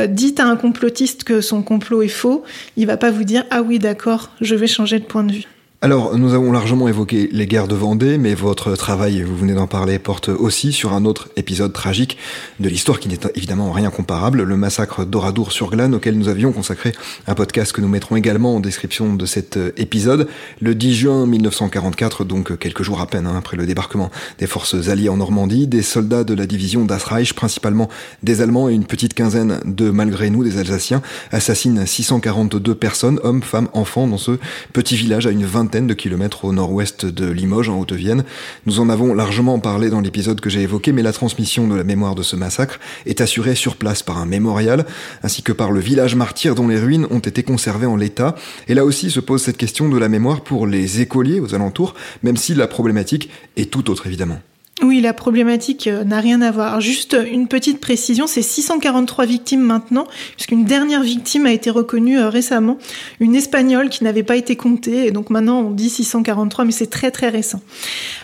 dites 0.08 0.38
à 0.38 0.44
un 0.44 0.56
complotiste 0.56 1.24
que 1.24 1.40
son 1.40 1.62
complot 1.62 2.02
est 2.02 2.08
faux, 2.08 2.44
il 2.76 2.86
va 2.86 2.98
pas 2.98 3.10
vous 3.10 3.24
dire 3.24 3.44
ah 3.50 3.62
oui 3.62 3.78
d'accord, 3.78 4.30
je 4.42 4.54
vais 4.54 4.66
changer 4.66 4.98
de 4.98 5.06
point 5.06 5.24
de 5.24 5.32
vue. 5.32 5.53
Alors, 5.84 6.16
nous 6.16 6.32
avons 6.32 6.50
largement 6.50 6.88
évoqué 6.88 7.28
les 7.30 7.46
guerres 7.46 7.68
de 7.68 7.74
Vendée, 7.74 8.16
mais 8.16 8.32
votre 8.32 8.74
travail, 8.74 9.20
vous 9.20 9.36
venez 9.36 9.52
d'en 9.52 9.66
parler, 9.66 9.98
porte 9.98 10.30
aussi 10.30 10.72
sur 10.72 10.94
un 10.94 11.04
autre 11.04 11.28
épisode 11.36 11.74
tragique 11.74 12.16
de 12.58 12.70
l'histoire 12.70 12.98
qui 12.98 13.10
n'est 13.10 13.18
évidemment 13.34 13.70
rien 13.70 13.90
comparable, 13.90 14.44
le 14.44 14.56
massacre 14.56 15.04
d'Oradour 15.04 15.52
sur 15.52 15.70
Glane, 15.70 15.94
auquel 15.94 16.16
nous 16.16 16.28
avions 16.28 16.52
consacré 16.52 16.94
un 17.26 17.34
podcast 17.34 17.72
que 17.72 17.82
nous 17.82 17.88
mettrons 17.88 18.16
également 18.16 18.56
en 18.56 18.60
description 18.60 19.12
de 19.12 19.26
cet 19.26 19.58
euh, 19.58 19.72
épisode. 19.76 20.26
Le 20.62 20.74
10 20.74 20.94
juin 20.94 21.26
1944, 21.26 22.24
donc 22.24 22.56
quelques 22.56 22.82
jours 22.82 23.02
à 23.02 23.06
peine 23.06 23.26
hein, 23.26 23.34
après 23.36 23.58
le 23.58 23.66
débarquement 23.66 24.10
des 24.38 24.46
forces 24.46 24.88
alliées 24.88 25.10
en 25.10 25.18
Normandie, 25.18 25.66
des 25.66 25.82
soldats 25.82 26.24
de 26.24 26.32
la 26.32 26.46
division 26.46 26.86
Das 26.86 27.04
Reich, 27.04 27.34
principalement 27.34 27.90
des 28.22 28.40
Allemands 28.40 28.70
et 28.70 28.72
une 28.72 28.86
petite 28.86 29.12
quinzaine 29.12 29.60
de, 29.66 29.90
malgré 29.90 30.30
nous, 30.30 30.44
des 30.44 30.56
Alsaciens, 30.56 31.02
assassinent 31.30 31.84
642 31.84 32.74
personnes, 32.74 33.20
hommes, 33.22 33.42
femmes, 33.42 33.68
enfants, 33.74 34.06
dans 34.06 34.16
ce 34.16 34.38
petit 34.72 34.96
village 34.96 35.26
à 35.26 35.30
une 35.30 35.44
vingtaine 35.44 35.73
de 35.82 35.94
kilomètres 35.94 36.44
au 36.44 36.52
nord-ouest 36.52 37.04
de 37.04 37.28
Limoges, 37.28 37.68
en 37.68 37.80
Haute-Vienne. 37.80 38.24
Nous 38.64 38.78
en 38.78 38.88
avons 38.88 39.12
largement 39.12 39.58
parlé 39.58 39.90
dans 39.90 40.00
l'épisode 40.00 40.40
que 40.40 40.48
j'ai 40.48 40.62
évoqué, 40.62 40.92
mais 40.92 41.02
la 41.02 41.12
transmission 41.12 41.66
de 41.66 41.74
la 41.74 41.82
mémoire 41.82 42.14
de 42.14 42.22
ce 42.22 42.36
massacre 42.36 42.78
est 43.06 43.20
assurée 43.20 43.56
sur 43.56 43.74
place 43.74 44.02
par 44.02 44.18
un 44.18 44.26
mémorial, 44.26 44.86
ainsi 45.24 45.42
que 45.42 45.52
par 45.52 45.72
le 45.72 45.80
village 45.80 46.14
martyr 46.14 46.54
dont 46.54 46.68
les 46.68 46.78
ruines 46.78 47.08
ont 47.10 47.18
été 47.18 47.42
conservées 47.42 47.86
en 47.86 47.96
l'état. 47.96 48.36
Et 48.68 48.74
là 48.74 48.84
aussi 48.84 49.10
se 49.10 49.20
pose 49.20 49.42
cette 49.42 49.56
question 49.56 49.88
de 49.88 49.98
la 49.98 50.08
mémoire 50.08 50.42
pour 50.42 50.66
les 50.68 51.00
écoliers 51.00 51.40
aux 51.40 51.54
alentours, 51.54 51.94
même 52.22 52.36
si 52.36 52.54
la 52.54 52.68
problématique 52.68 53.30
est 53.56 53.70
tout 53.70 53.90
autre 53.90 54.06
évidemment. 54.06 54.38
Oui, 54.82 55.00
la 55.00 55.12
problématique 55.12 55.86
euh, 55.86 56.02
n'a 56.02 56.18
rien 56.18 56.42
à 56.42 56.50
voir. 56.50 56.80
Juste 56.80 57.16
une 57.30 57.46
petite 57.46 57.80
précision, 57.80 58.26
c'est 58.26 58.42
643 58.42 59.24
victimes 59.24 59.60
maintenant, 59.60 60.04
puisqu'une 60.34 60.64
dernière 60.64 61.02
victime 61.02 61.46
a 61.46 61.52
été 61.52 61.70
reconnue 61.70 62.18
euh, 62.18 62.28
récemment, 62.28 62.76
une 63.20 63.36
espagnole 63.36 63.88
qui 63.88 64.02
n'avait 64.02 64.24
pas 64.24 64.34
été 64.34 64.56
comptée, 64.56 65.06
et 65.06 65.10
donc 65.12 65.30
maintenant 65.30 65.60
on 65.60 65.70
dit 65.70 65.88
643, 65.88 66.64
mais 66.64 66.72
c'est 66.72 66.90
très 66.90 67.12
très 67.12 67.28
récent. 67.28 67.60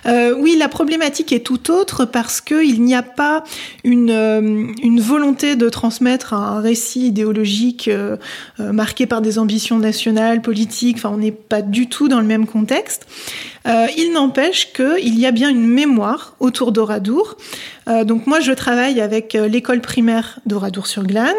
Euh, 0.06 0.34
oui, 0.36 0.56
la 0.58 0.68
problématique 0.68 1.32
est 1.32 1.46
tout 1.46 1.70
autre 1.70 2.04
parce 2.04 2.40
qu'il 2.40 2.82
n'y 2.82 2.96
a 2.96 3.02
pas 3.02 3.44
une, 3.84 4.74
une 4.82 5.00
volonté 5.00 5.54
de 5.54 5.68
transmettre 5.68 6.34
un 6.34 6.60
récit 6.60 7.06
idéologique 7.06 7.88
marqué 8.58 9.06
par 9.06 9.20
des 9.20 9.38
ambitions 9.38 9.78
nationales, 9.78 10.42
politiques, 10.42 10.96
enfin 10.96 11.10
on 11.12 11.18
n'est 11.18 11.30
pas 11.30 11.62
du 11.62 11.88
tout 11.88 12.08
dans 12.08 12.20
le 12.20 12.26
même 12.26 12.46
contexte. 12.46 13.06
Euh, 13.66 13.87
il 13.96 14.12
n'empêche 14.12 14.73
qu'il 14.73 15.18
y 15.18 15.27
a 15.27 15.31
bien 15.31 15.51
une 15.51 15.66
mémoire 15.66 16.35
autour 16.40 16.73
d'Oradour. 16.73 17.37
Euh, 17.88 18.05
donc 18.05 18.27
moi, 18.27 18.40
je 18.40 18.53
travaille 18.53 19.01
avec 19.01 19.35
euh, 19.35 19.49
l'école 19.49 19.81
primaire 19.81 20.38
d'Oradour-sur-Glane, 20.46 21.37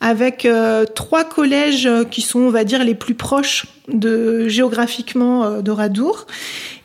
avec 0.00 0.46
trois 0.94 1.24
collèges 1.24 1.88
qui 2.12 2.22
sont, 2.22 2.38
on 2.38 2.50
va 2.50 2.62
dire, 2.62 2.84
les 2.84 2.94
plus 2.94 3.14
proches 3.14 3.66
de 3.88 4.46
géographiquement 4.46 5.60
d'Oradour. 5.60 6.28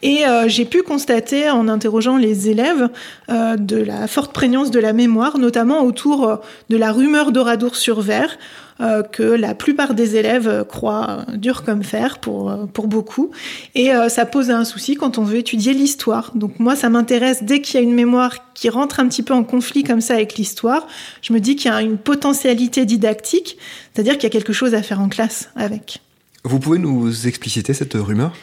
Et 0.02 0.24
j'ai 0.48 0.65
pu 0.65 0.82
constater, 0.82 1.48
en 1.48 1.67
interrogeant 1.67 2.17
les 2.17 2.50
élèves, 2.50 2.89
de 3.30 3.76
la 3.76 4.08
forte 4.08 4.34
prégnance 4.34 4.72
de 4.72 4.80
la 4.80 4.93
mémoire, 4.93 5.38
notamment 5.38 5.84
autour 5.84 6.39
de 6.72 6.76
la 6.76 6.91
rumeur 6.91 7.32
d'Oradour-sur-Vert, 7.32 8.36
euh, 8.81 9.03
que 9.03 9.23
la 9.23 9.53
plupart 9.53 9.93
des 9.93 10.15
élèves 10.15 10.65
croient 10.67 11.25
dur 11.33 11.63
comme 11.63 11.83
fer 11.83 12.17
pour, 12.19 12.49
euh, 12.49 12.65
pour 12.65 12.88
beaucoup. 12.88 13.31
Et 13.75 13.93
euh, 13.93 14.09
ça 14.09 14.25
pose 14.25 14.49
un 14.49 14.65
souci 14.65 14.95
quand 14.95 15.17
on 15.17 15.23
veut 15.23 15.38
étudier 15.38 15.73
l'histoire. 15.73 16.31
Donc 16.36 16.59
moi, 16.59 16.75
ça 16.75 16.89
m'intéresse 16.89 17.43
dès 17.43 17.62
qu'il 17.62 17.79
y 17.79 17.83
a 17.83 17.86
une 17.86 17.93
mémoire 17.93 18.53
qui 18.53 18.69
rentre 18.69 18.99
un 18.99 19.07
petit 19.07 19.23
peu 19.23 19.33
en 19.33 19.43
conflit 19.43 19.83
comme 19.83 20.01
ça 20.01 20.15
avec 20.15 20.36
l'histoire. 20.36 20.88
Je 21.21 21.33
me 21.33 21.39
dis 21.39 21.55
qu'il 21.55 21.71
y 21.71 21.73
a 21.73 21.81
une 21.81 21.97
potentialité 21.97 22.86
didactique, 22.86 23.57
c'est-à-dire 23.93 24.13
qu'il 24.13 24.23
y 24.23 24.27
a 24.27 24.31
quelque 24.31 24.53
chose 24.53 24.73
à 24.73 24.81
faire 24.81 25.01
en 25.01 25.09
classe 25.09 25.49
avec. 25.55 26.01
Vous 26.45 26.60
pouvez 26.60 26.77
nous 26.77 27.25
expliciter 27.25 27.73
cette 27.73 27.93
rumeur? 27.93 28.34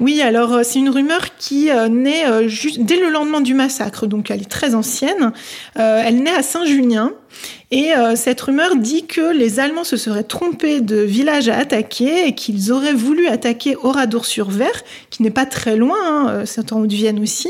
Oui, 0.00 0.22
alors 0.22 0.54
euh, 0.54 0.62
c'est 0.64 0.78
une 0.78 0.88
rumeur 0.88 1.36
qui 1.36 1.70
euh, 1.70 1.88
naît 1.88 2.26
euh, 2.26 2.48
dès 2.78 2.96
le 2.96 3.10
lendemain 3.10 3.42
du 3.42 3.52
massacre, 3.52 4.06
donc 4.06 4.30
elle 4.30 4.40
est 4.40 4.50
très 4.50 4.74
ancienne. 4.74 5.32
elle 5.74 6.22
naît 6.22 6.34
à 6.34 6.42
Saint-Junien 6.42 7.12
et 7.70 7.90
cette 8.16 8.40
rumeur 8.40 8.74
dit 8.76 9.06
que 9.06 9.32
les 9.32 9.60
Allemands 9.60 9.84
se 9.84 9.96
seraient 9.96 10.24
trompés 10.24 10.80
de 10.80 10.96
village 10.96 11.48
à 11.48 11.56
attaquer 11.56 12.26
et 12.26 12.34
qu'ils 12.34 12.72
auraient 12.72 12.94
voulu 12.94 13.28
attaquer 13.28 13.76
Oradour-sur-Ver, 13.76 14.72
qui 15.10 15.22
n'est 15.22 15.30
pas 15.30 15.46
très 15.46 15.76
loin, 15.76 15.96
hein, 16.28 16.42
c'est 16.46 16.72
en 16.72 16.80
Haute-Vienne 16.80 17.20
aussi. 17.20 17.48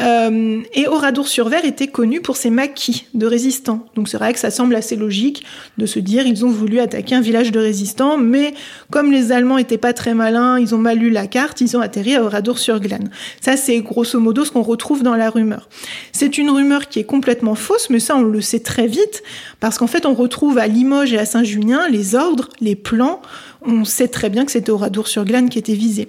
Euh, 0.00 0.60
et 0.72 0.88
Oradour-sur-Ver 0.88 1.64
était 1.64 1.86
connu 1.86 2.20
pour 2.20 2.36
ses 2.36 2.50
maquis 2.50 3.06
de 3.14 3.26
résistants. 3.26 3.86
Donc 3.94 4.08
c'est 4.08 4.16
vrai 4.16 4.32
que 4.32 4.38
ça 4.38 4.50
semble 4.50 4.74
assez 4.74 4.96
logique 4.96 5.44
de 5.78 5.86
se 5.86 5.98
dire 5.98 6.26
ils 6.26 6.44
ont 6.44 6.50
voulu 6.50 6.80
attaquer 6.80 7.14
un 7.14 7.20
village 7.20 7.52
de 7.52 7.60
résistants, 7.60 8.18
mais 8.18 8.54
comme 8.90 9.12
les 9.12 9.32
Allemands 9.32 9.58
étaient 9.58 9.78
pas 9.78 9.92
très 9.92 10.14
malins, 10.14 10.58
ils 10.58 10.74
ont 10.74 10.78
mal 10.78 10.98
lu 10.98 11.10
la 11.10 11.26
carte, 11.26 11.60
ils 11.60 11.76
ont 11.76 11.80
atterri 11.80 12.16
à 12.16 12.24
Oradour-sur-Glane. 12.24 13.10
Ça 13.40 13.56
c'est 13.56 13.78
grosso 13.80 14.18
modo 14.18 14.44
ce 14.44 14.50
qu'on 14.50 14.62
retrouve 14.62 15.02
dans 15.02 15.14
la 15.14 15.30
rumeur. 15.30 15.68
C'est 16.12 16.38
une 16.38 16.50
rumeur 16.50 16.88
qui 16.88 16.98
est 16.98 17.04
complètement 17.04 17.54
fausse, 17.54 17.88
mais 17.90 18.00
ça 18.00 18.16
on 18.16 18.22
le 18.22 18.40
sait 18.40 18.60
très 18.60 18.86
vite, 18.86 19.22
parce 19.60 19.78
qu'en 19.78 19.86
fait 19.86 20.06
on 20.06 20.14
retrouve 20.14 20.58
à 20.58 20.66
Limoges 20.66 21.12
et 21.12 21.18
à 21.18 21.24
Saint-Junien 21.24 21.88
les 21.88 22.14
ordres, 22.14 22.48
les 22.60 22.76
plans, 22.76 23.22
on 23.62 23.84
sait 23.84 24.08
très 24.08 24.28
bien 24.28 24.44
que 24.44 24.52
c'était 24.52 24.70
Oradour-sur-Glane 24.70 25.48
qui 25.48 25.58
était 25.58 25.74
visé. 25.74 26.08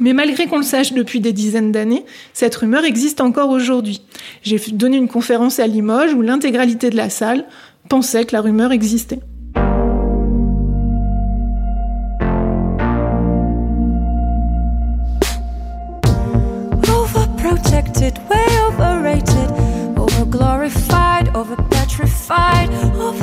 Mais 0.00 0.12
malgré 0.12 0.46
qu'on 0.46 0.58
le 0.58 0.62
sache 0.62 0.92
depuis 0.92 1.20
des 1.20 1.32
dizaines 1.32 1.72
d'années, 1.72 2.04
cette 2.32 2.54
rumeur 2.54 2.84
existe 2.84 3.20
encore 3.20 3.50
aujourd'hui. 3.50 4.02
J'ai 4.42 4.58
donné 4.72 4.96
une 4.96 5.08
conférence 5.08 5.58
à 5.58 5.66
Limoges 5.66 6.14
où 6.14 6.22
l'intégralité 6.22 6.90
de 6.90 6.96
la 6.96 7.10
salle 7.10 7.44
pensait 7.88 8.24
que 8.24 8.32
la 8.32 8.40
rumeur 8.40 8.72
existait. 8.72 9.20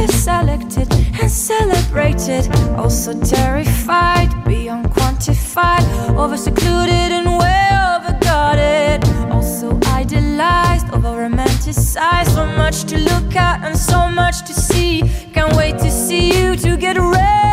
Overselected 0.04 0.92
and 1.22 1.32
celebrated, 1.32 2.50
also 2.78 3.18
terrified, 3.22 4.30
beyond 4.46 4.88
quantified, 4.88 5.84
over 6.18 6.36
secluded 6.36 7.12
and 7.12 7.28
way 7.40 7.70
overguarded. 7.72 9.02
Also 9.32 9.80
idealized, 9.88 10.88
over 10.94 11.30
romanticized. 11.30 12.34
So 12.36 12.46
much 12.46 12.84
to 12.86 12.98
look 12.98 13.36
at 13.36 13.64
and 13.64 13.78
so 13.78 14.10
much 14.10 14.46
to 14.48 14.54
see. 14.54 15.04
Can't 15.34 15.56
wait 15.56 15.78
to 15.80 15.90
see 15.90 16.38
you 16.38 16.56
to 16.58 16.76
get 16.78 16.98
rid 16.98 17.53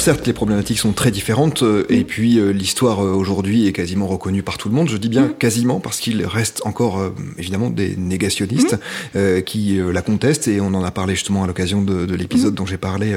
Alors 0.00 0.16
certes, 0.16 0.26
les 0.26 0.32
problématiques 0.32 0.78
sont 0.78 0.94
très 0.94 1.10
différentes, 1.10 1.62
euh, 1.62 1.84
et 1.90 2.04
puis 2.04 2.38
euh, 2.38 2.54
l'histoire 2.54 3.04
euh, 3.04 3.12
aujourd'hui 3.12 3.66
est 3.66 3.72
quasiment 3.72 4.06
reconnue 4.06 4.42
par 4.42 4.56
tout 4.56 4.70
le 4.70 4.74
monde. 4.74 4.88
Je 4.88 4.96
dis 4.96 5.10
bien 5.10 5.26
mm. 5.26 5.34
quasiment 5.34 5.78
parce 5.78 6.00
qu'il 6.00 6.24
reste 6.24 6.62
encore 6.64 7.12
évidemment 7.36 7.68
des 7.68 7.96
négationnistes 7.98 8.78
mm. 9.14 9.42
qui 9.42 9.78
la 9.92 10.00
contestent, 10.00 10.48
et 10.48 10.58
on 10.62 10.68
en 10.68 10.82
a 10.84 10.90
parlé 10.90 11.14
justement 11.14 11.44
à 11.44 11.46
l'occasion 11.46 11.82
de, 11.82 12.14
l'épisode 12.14 12.54
mm. 12.54 12.56
dont 12.56 12.64
j'ai 12.64 12.78
parlé 12.78 13.14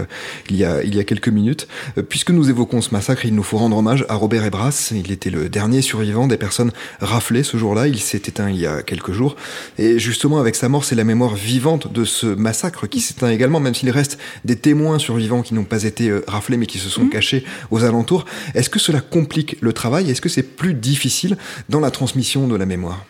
il, 0.50 0.58
y 0.58 0.66
a, 0.66 0.84
il 0.84 0.94
y 0.94 1.00
a 1.00 1.06
quelques 1.06 1.30
minutes. 1.30 1.70
puisque 2.10 2.32
nous 2.32 2.50
évoquons 2.50 2.82
ce 2.82 2.92
massacre, 2.92 3.26
il 3.26 3.34
nous 3.34 3.44
faut 3.44 3.60
rendre 3.60 3.78
hommage 3.78 4.06
à 4.10 4.16
Robert 4.16 4.44
Ebras. 4.44 4.92
Il 4.94 5.10
était 5.14 5.30
le 5.30 5.48
dernier 5.48 5.82
survivant 5.82 6.28
des 6.28 6.36
personnes 6.36 6.74
raflées 7.00 7.44
ce 7.44 7.56
jour-là. 7.56 7.88
Il 7.88 8.02
s'est 8.02 8.18
éteint 8.18 8.50
il 8.50 8.60
y 8.60 8.68
a 8.68 8.82
quelques 8.82 9.14
jours, 9.14 9.38
et 9.78 10.00
justement 10.00 10.38
avec 10.38 10.56
sa 10.56 10.68
mort, 10.68 10.84
c'est 10.84 10.96
la 10.96 11.06
mémoire 11.06 11.36
vivante 11.36 11.94
de 11.94 12.04
ce 12.04 12.28
massacre 12.28 12.88
qui 12.88 13.00
s'éteint 13.00 13.30
également, 13.30 13.62
même 13.62 13.74
s'il 13.74 13.90
reste 13.90 14.20
des 14.44 14.58
témoins 14.58 15.00
survivants 15.00 15.44
qui 15.44 15.54
n'ont 15.54 15.64
pas 15.64 15.84
été 15.84 16.12
raflés 16.28 16.58
mais 16.58 16.66
qui 16.73 16.73
se 16.80 16.90
sont 16.90 17.06
mmh. 17.06 17.10
cachés 17.10 17.46
aux 17.72 17.84
alentours. 17.84 18.26
Est-ce 18.54 18.70
que 18.70 18.80
cela 18.80 19.02
complique 19.02 19.58
le 19.62 19.74
travail? 19.74 20.10
Est-ce 20.10 20.22
que 20.22 20.30
c'est 20.30 20.56
plus 20.56 20.74
difficile 20.74 21.38
dans 21.70 21.80
la 21.80 21.92
transmission 21.92 22.48
de 22.48 22.56
la 22.56 22.66
mémoire? 22.66 23.06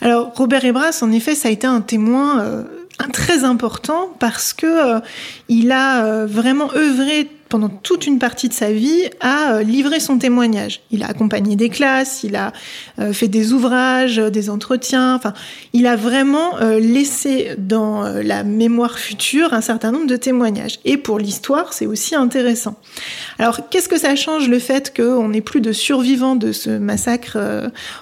Alors 0.00 0.32
Robert 0.34 0.64
Ebras, 0.64 0.98
en 1.02 1.12
effet, 1.12 1.34
ça 1.34 1.48
a 1.48 1.50
été 1.50 1.66
un 1.66 1.80
témoin 1.80 2.40
euh, 2.40 2.64
très 3.12 3.44
important 3.44 4.14
parce 4.18 4.52
que 4.52 4.66
euh, 4.96 5.00
il 5.48 5.72
a 5.72 6.04
euh, 6.04 6.26
vraiment 6.26 6.72
œuvré 6.74 7.28
pendant 7.52 7.68
toute 7.68 8.06
une 8.06 8.18
partie 8.18 8.48
de 8.48 8.54
sa 8.54 8.72
vie 8.72 9.10
à 9.20 9.62
livrer 9.62 10.00
son 10.00 10.16
témoignage. 10.16 10.80
Il 10.90 11.02
a 11.02 11.08
accompagné 11.08 11.54
des 11.54 11.68
classes, 11.68 12.22
il 12.22 12.34
a 12.34 12.50
fait 13.12 13.28
des 13.28 13.52
ouvrages, 13.52 14.16
des 14.16 14.48
entretiens. 14.48 15.14
Enfin, 15.14 15.34
il 15.74 15.86
a 15.86 15.94
vraiment 15.94 16.56
laissé 16.80 17.50
dans 17.58 18.04
la 18.04 18.42
mémoire 18.42 18.98
future 18.98 19.52
un 19.52 19.60
certain 19.60 19.92
nombre 19.92 20.06
de 20.06 20.16
témoignages. 20.16 20.80
Et 20.86 20.96
pour 20.96 21.18
l'histoire, 21.18 21.74
c'est 21.74 21.84
aussi 21.84 22.14
intéressant. 22.14 22.76
Alors, 23.38 23.68
qu'est-ce 23.68 23.90
que 23.90 23.98
ça 23.98 24.16
change 24.16 24.48
le 24.48 24.58
fait 24.58 24.96
qu'on 24.96 25.28
n'ait 25.28 25.42
plus 25.42 25.60
de 25.60 25.72
survivants 25.72 26.36
de 26.36 26.52
ce 26.52 26.70
massacre 26.70 27.36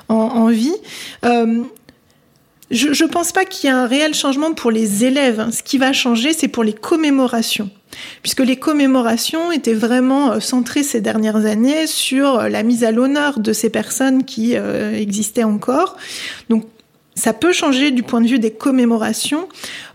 en, 0.08 0.14
en, 0.14 0.46
vie? 0.46 0.76
Je 2.70 2.86
ne 2.86 3.08
pense 3.08 3.32
pas 3.32 3.44
qu'il 3.44 3.68
y 3.68 3.72
ait 3.72 3.76
un 3.76 3.88
réel 3.88 4.14
changement 4.14 4.52
pour 4.52 4.70
les 4.70 5.04
élèves. 5.04 5.44
Ce 5.50 5.64
qui 5.64 5.76
va 5.76 5.92
changer, 5.92 6.32
c'est 6.34 6.46
pour 6.46 6.62
les 6.62 6.72
commémorations. 6.72 7.68
Puisque 8.22 8.40
les 8.40 8.57
commémorations 8.57 9.53
étaient 9.53 9.74
vraiment 9.74 10.33
euh, 10.33 10.40
centrées 10.40 10.83
ces 10.83 11.00
dernières 11.00 11.46
années 11.46 11.87
sur 11.87 12.38
euh, 12.38 12.48
la 12.48 12.62
mise 12.62 12.85
à 12.85 12.92
l'honneur 12.92 13.40
de 13.40 13.53
ces 13.53 13.70
personnes 13.70 14.24
qui 14.24 14.57
euh, 14.57 14.94
existaient 14.94 15.44
encore. 15.44 15.96
Ça 17.20 17.35
peut 17.35 17.52
changer 17.52 17.90
du 17.90 18.02
point 18.02 18.22
de 18.22 18.26
vue 18.26 18.38
des 18.38 18.50
commémorations. 18.50 19.46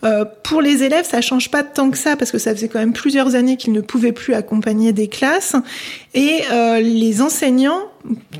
Euh, 0.03 0.25
pour 0.43 0.61
les 0.61 0.83
élèves, 0.83 1.05
ça 1.09 1.21
change 1.21 1.49
pas 1.49 1.63
tant 1.63 1.89
que 1.89 1.97
ça 1.97 2.15
parce 2.15 2.31
que 2.31 2.37
ça 2.37 2.53
faisait 2.53 2.67
quand 2.67 2.79
même 2.79 2.93
plusieurs 2.93 3.33
années 3.33 3.57
qu'ils 3.57 3.73
ne 3.73 3.81
pouvaient 3.81 4.11
plus 4.11 4.35
accompagner 4.35 4.93
des 4.93 5.07
classes. 5.07 5.55
Et 6.13 6.41
euh, 6.51 6.79
les 6.79 7.23
enseignants, 7.23 7.81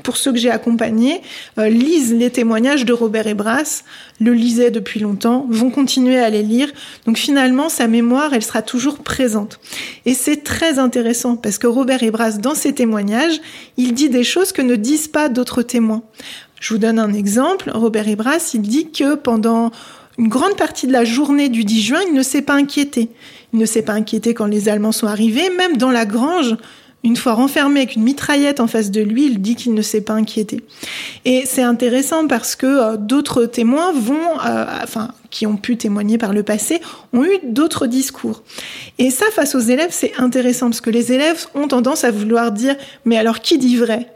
pour 0.04 0.16
ceux 0.16 0.32
que 0.32 0.38
j'ai 0.38 0.50
accompagnés, 0.50 1.20
euh, 1.58 1.68
lisent 1.68 2.14
les 2.14 2.30
témoignages 2.30 2.84
de 2.84 2.92
Robert 2.92 3.26
Ebras, 3.26 3.82
le 4.20 4.32
lisaient 4.32 4.70
depuis 4.70 5.00
longtemps, 5.00 5.46
vont 5.50 5.70
continuer 5.70 6.20
à 6.20 6.30
les 6.30 6.44
lire. 6.44 6.70
Donc 7.06 7.18
finalement, 7.18 7.68
sa 7.68 7.88
mémoire, 7.88 8.34
elle 8.34 8.44
sera 8.44 8.62
toujours 8.62 8.98
présente. 8.98 9.58
Et 10.04 10.14
c'est 10.14 10.44
très 10.44 10.78
intéressant 10.78 11.36
parce 11.36 11.58
que 11.58 11.66
Robert 11.66 12.04
Ebras, 12.04 12.38
dans 12.38 12.54
ses 12.54 12.72
témoignages, 12.72 13.40
il 13.76 13.94
dit 13.94 14.10
des 14.10 14.24
choses 14.24 14.52
que 14.52 14.62
ne 14.62 14.76
disent 14.76 15.08
pas 15.08 15.28
d'autres 15.28 15.62
témoins. 15.62 16.02
Je 16.60 16.72
vous 16.72 16.78
donne 16.78 16.98
un 16.98 17.12
exemple. 17.12 17.70
Robert 17.74 18.08
Ebras, 18.08 18.52
il 18.54 18.62
dit 18.62 18.90
que 18.90 19.14
pendant 19.14 19.70
une 20.18 20.28
grande 20.28 20.56
partie 20.56 20.86
de 20.86 20.92
la 20.92 21.04
journée 21.04 21.48
du 21.48 21.64
10 21.64 21.82
juin, 21.82 22.00
il 22.08 22.14
ne 22.14 22.22
s'est 22.22 22.42
pas 22.42 22.54
inquiété. 22.54 23.10
Il 23.52 23.58
ne 23.58 23.66
s'est 23.66 23.82
pas 23.82 23.92
inquiété 23.92 24.34
quand 24.34 24.46
les 24.46 24.68
Allemands 24.68 24.92
sont 24.92 25.06
arrivés, 25.06 25.50
même 25.50 25.76
dans 25.76 25.90
la 25.90 26.06
grange. 26.06 26.56
Une 27.04 27.16
fois 27.16 27.34
renfermé 27.34 27.80
avec 27.80 27.94
une 27.94 28.02
mitraillette 28.02 28.58
en 28.58 28.66
face 28.66 28.90
de 28.90 29.00
lui, 29.00 29.26
il 29.26 29.40
dit 29.40 29.54
qu'il 29.54 29.74
ne 29.74 29.82
s'est 29.82 30.00
pas 30.00 30.14
inquiété. 30.14 30.64
Et 31.24 31.44
c'est 31.46 31.62
intéressant 31.62 32.26
parce 32.26 32.56
que 32.56 32.66
euh, 32.66 32.96
d'autres 32.96 33.44
témoins 33.44 33.92
vont, 33.92 34.40
euh, 34.44 34.64
enfin, 34.82 35.10
qui 35.30 35.46
ont 35.46 35.56
pu 35.56 35.76
témoigner 35.76 36.18
par 36.18 36.32
le 36.32 36.42
passé, 36.42 36.80
ont 37.12 37.22
eu 37.22 37.38
d'autres 37.44 37.86
discours. 37.86 38.42
Et 38.98 39.10
ça, 39.10 39.26
face 39.30 39.54
aux 39.54 39.60
élèves, 39.60 39.90
c'est 39.92 40.14
intéressant 40.18 40.66
parce 40.66 40.80
que 40.80 40.90
les 40.90 41.12
élèves 41.12 41.46
ont 41.54 41.68
tendance 41.68 42.02
à 42.02 42.10
vouloir 42.10 42.50
dire, 42.50 42.74
mais 43.04 43.16
alors 43.16 43.40
qui 43.40 43.58
dit 43.58 43.76
vrai? 43.76 44.10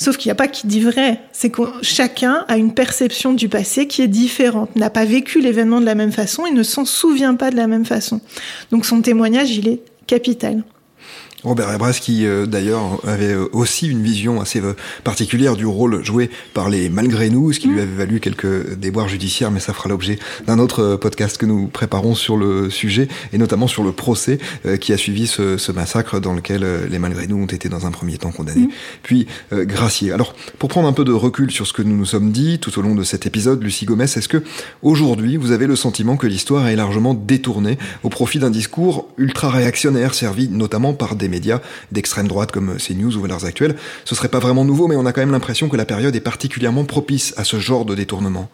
Sauf 0.00 0.16
qu'il 0.16 0.28
n'y 0.28 0.32
a 0.32 0.36
pas 0.36 0.48
qui 0.48 0.66
dit 0.66 0.80
vrai. 0.80 1.20
C'est 1.30 1.50
que 1.50 1.60
chacun 1.82 2.46
a 2.48 2.56
une 2.56 2.72
perception 2.72 3.34
du 3.34 3.50
passé 3.50 3.86
qui 3.86 4.00
est 4.00 4.08
différente, 4.08 4.74
n'a 4.74 4.88
pas 4.88 5.04
vécu 5.04 5.42
l'événement 5.42 5.78
de 5.78 5.84
la 5.84 5.94
même 5.94 6.10
façon 6.10 6.46
et 6.46 6.52
ne 6.52 6.62
s'en 6.62 6.86
souvient 6.86 7.34
pas 7.34 7.50
de 7.50 7.56
la 7.56 7.66
même 7.66 7.84
façon. 7.84 8.22
Donc 8.70 8.86
son 8.86 9.02
témoignage, 9.02 9.50
il 9.50 9.68
est 9.68 9.82
capital. 10.06 10.62
Robert 11.42 11.72
Ebras 11.72 11.98
qui 12.00 12.26
euh, 12.26 12.46
d'ailleurs 12.46 13.00
avait 13.06 13.32
euh, 13.32 13.48
aussi 13.52 13.88
une 13.88 14.02
vision 14.02 14.40
assez 14.40 14.60
euh, 14.60 14.74
particulière 15.04 15.56
du 15.56 15.66
rôle 15.66 16.04
joué 16.04 16.30
par 16.54 16.68
les 16.68 16.90
malgré 16.90 17.30
nous, 17.30 17.52
ce 17.52 17.60
qui 17.60 17.68
lui 17.68 17.76
mm. 17.76 17.80
avait 17.80 17.96
valu 17.96 18.20
quelques 18.20 18.74
déboires 18.74 19.08
judiciaires, 19.08 19.50
mais 19.50 19.60
ça 19.60 19.72
fera 19.72 19.88
l'objet 19.88 20.18
d'un 20.46 20.58
autre 20.58 20.96
podcast 20.96 21.38
que 21.38 21.46
nous 21.46 21.66
préparons 21.68 22.14
sur 22.14 22.36
le 22.36 22.68
sujet 22.70 23.08
et 23.32 23.38
notamment 23.38 23.66
sur 23.66 23.82
le 23.82 23.92
procès 23.92 24.38
qui 24.80 24.92
a 24.92 24.96
suivi 24.96 25.26
ce, 25.26 25.56
ce, 25.56 25.72
massacre 25.72 26.20
dans 26.20 26.34
lequel 26.34 26.64
les 26.90 26.98
malgré 26.98 27.26
nous 27.26 27.36
ont 27.36 27.46
été 27.46 27.68
dans 27.68 27.86
un 27.86 27.90
premier 27.90 28.18
temps 28.18 28.30
condamnés, 28.30 28.62
mm. 28.62 28.70
puis 29.02 29.26
graciés. 29.52 30.12
Alors 30.12 30.34
pour 30.58 30.68
prendre 30.68 30.88
un 30.88 30.92
peu 30.92 31.04
de 31.04 31.12
recul 31.12 31.50
sur 31.50 31.66
ce 31.66 31.72
que 31.72 31.82
nous 31.82 31.96
nous 31.96 32.04
sommes 32.04 32.32
dit 32.32 32.58
tout 32.58 32.78
au 32.78 32.82
long 32.82 32.94
de 32.94 33.02
cet 33.02 33.26
épisode, 33.26 33.62
Lucie 33.62 33.86
Gomez, 33.86 34.04
est-ce 34.04 34.28
que 34.28 34.42
aujourd'hui 34.82 35.36
vous 35.36 35.52
avez 35.52 35.66
le 35.66 35.76
sentiment 35.76 36.16
que 36.16 36.26
l'histoire 36.26 36.68
est 36.68 36.76
largement 36.76 37.14
détournée 37.14 37.78
au 38.02 38.08
profit 38.08 38.38
d'un 38.38 38.50
discours 38.50 39.08
ultra 39.16 39.50
réactionnaire 39.50 40.14
servi 40.14 40.48
notamment 40.48 40.92
par 40.92 41.16
des 41.16 41.29
médias 41.30 41.60
d'extrême 41.92 42.28
droite 42.28 42.52
comme 42.52 42.76
CNews 42.76 43.16
ou 43.16 43.20
Valeurs 43.22 43.44
Actuelles. 43.44 43.76
Ce 44.04 44.14
serait 44.14 44.28
pas 44.28 44.38
vraiment 44.38 44.64
nouveau, 44.64 44.88
mais 44.88 44.96
on 44.96 45.06
a 45.06 45.12
quand 45.12 45.22
même 45.22 45.32
l'impression 45.32 45.68
que 45.68 45.76
la 45.76 45.86
période 45.86 46.14
est 46.14 46.20
particulièrement 46.20 46.84
propice 46.84 47.32
à 47.36 47.44
ce 47.44 47.58
genre 47.58 47.84
de 47.84 47.94
détournement. 47.94 48.50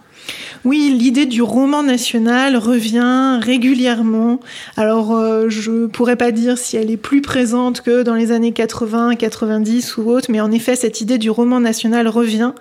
Oui, 0.64 0.94
l'idée 0.98 1.26
du 1.26 1.42
roman 1.42 1.82
national 1.82 2.56
revient 2.56 3.38
régulièrement. 3.40 4.40
Alors, 4.76 5.14
euh, 5.14 5.48
je 5.48 5.86
pourrais 5.86 6.16
pas 6.16 6.32
dire 6.32 6.58
si 6.58 6.76
elle 6.76 6.90
est 6.90 6.96
plus 6.96 7.22
présente 7.22 7.82
que 7.82 8.02
dans 8.02 8.14
les 8.14 8.32
années 8.32 8.52
80, 8.52 9.14
90 9.14 9.96
ou 9.98 10.10
autres, 10.10 10.30
mais 10.30 10.40
en 10.40 10.50
effet, 10.50 10.74
cette 10.74 11.00
idée 11.00 11.18
du 11.18 11.30
roman 11.30 11.60
national 11.60 12.08
revient. 12.08 12.52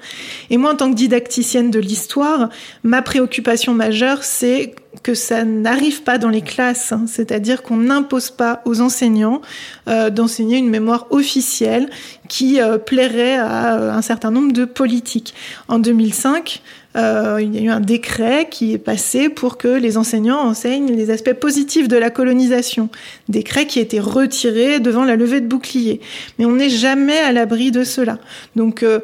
Et 0.50 0.58
moi, 0.58 0.74
en 0.74 0.76
tant 0.76 0.92
que 0.92 0.96
didacticienne 0.96 1.72
de 1.72 1.80
l'histoire, 1.80 2.50
ma 2.84 3.02
préoccupation 3.02 3.74
majeure, 3.74 4.24
c'est 4.24 4.76
que 5.06 5.14
ça 5.14 5.44
n'arrive 5.44 6.02
pas 6.02 6.18
dans 6.18 6.30
les 6.30 6.42
classes, 6.42 6.92
hein. 6.92 7.06
c'est-à-dire 7.06 7.62
qu'on 7.62 7.78
n'impose 7.78 8.32
pas 8.32 8.64
aux 8.66 8.82
enseignants 8.82 9.40
euh, 9.88 10.10
d'enseigner 10.10 10.58
une 10.58 10.68
mémoire 10.68 11.06
officielle 11.12 11.92
qui 12.28 12.60
euh, 12.60 12.80
plairait 12.80 13.36
à 13.36 13.96
un 13.96 14.02
certain 14.02 14.32
nombre 14.32 14.52
de 14.52 14.66
politiques. 14.66 15.36
En 15.68 15.78
2005, 15.78 16.64
euh, 16.96 17.40
il 17.42 17.54
y 17.54 17.58
a 17.58 17.62
eu 17.62 17.70
un 17.70 17.82
décret 17.82 18.48
qui 18.50 18.74
est 18.74 18.78
passé 18.78 19.30
pour 19.30 19.58
que 19.58 19.68
les 19.68 19.98
enseignants 19.98 20.40
enseignent 20.40 20.92
les 20.96 21.10
aspects 21.12 21.34
positifs 21.34 21.88
de 21.88 21.98
la 21.98 22.10
colonisation. 22.10 22.90
Décret 23.28 23.68
qui 23.68 23.80
a 23.80 23.82
été 23.82 24.00
retiré 24.00 24.80
devant 24.80 25.04
la 25.04 25.16
levée 25.16 25.42
de 25.42 25.48
bouclier. 25.48 26.00
Mais 26.40 26.46
on 26.46 26.54
n'est 26.54 26.70
jamais 26.70 27.18
à 27.18 27.32
l'abri 27.32 27.72
de 27.72 27.84
cela. 27.84 28.18
Donc, 28.56 28.82
euh, 28.82 29.00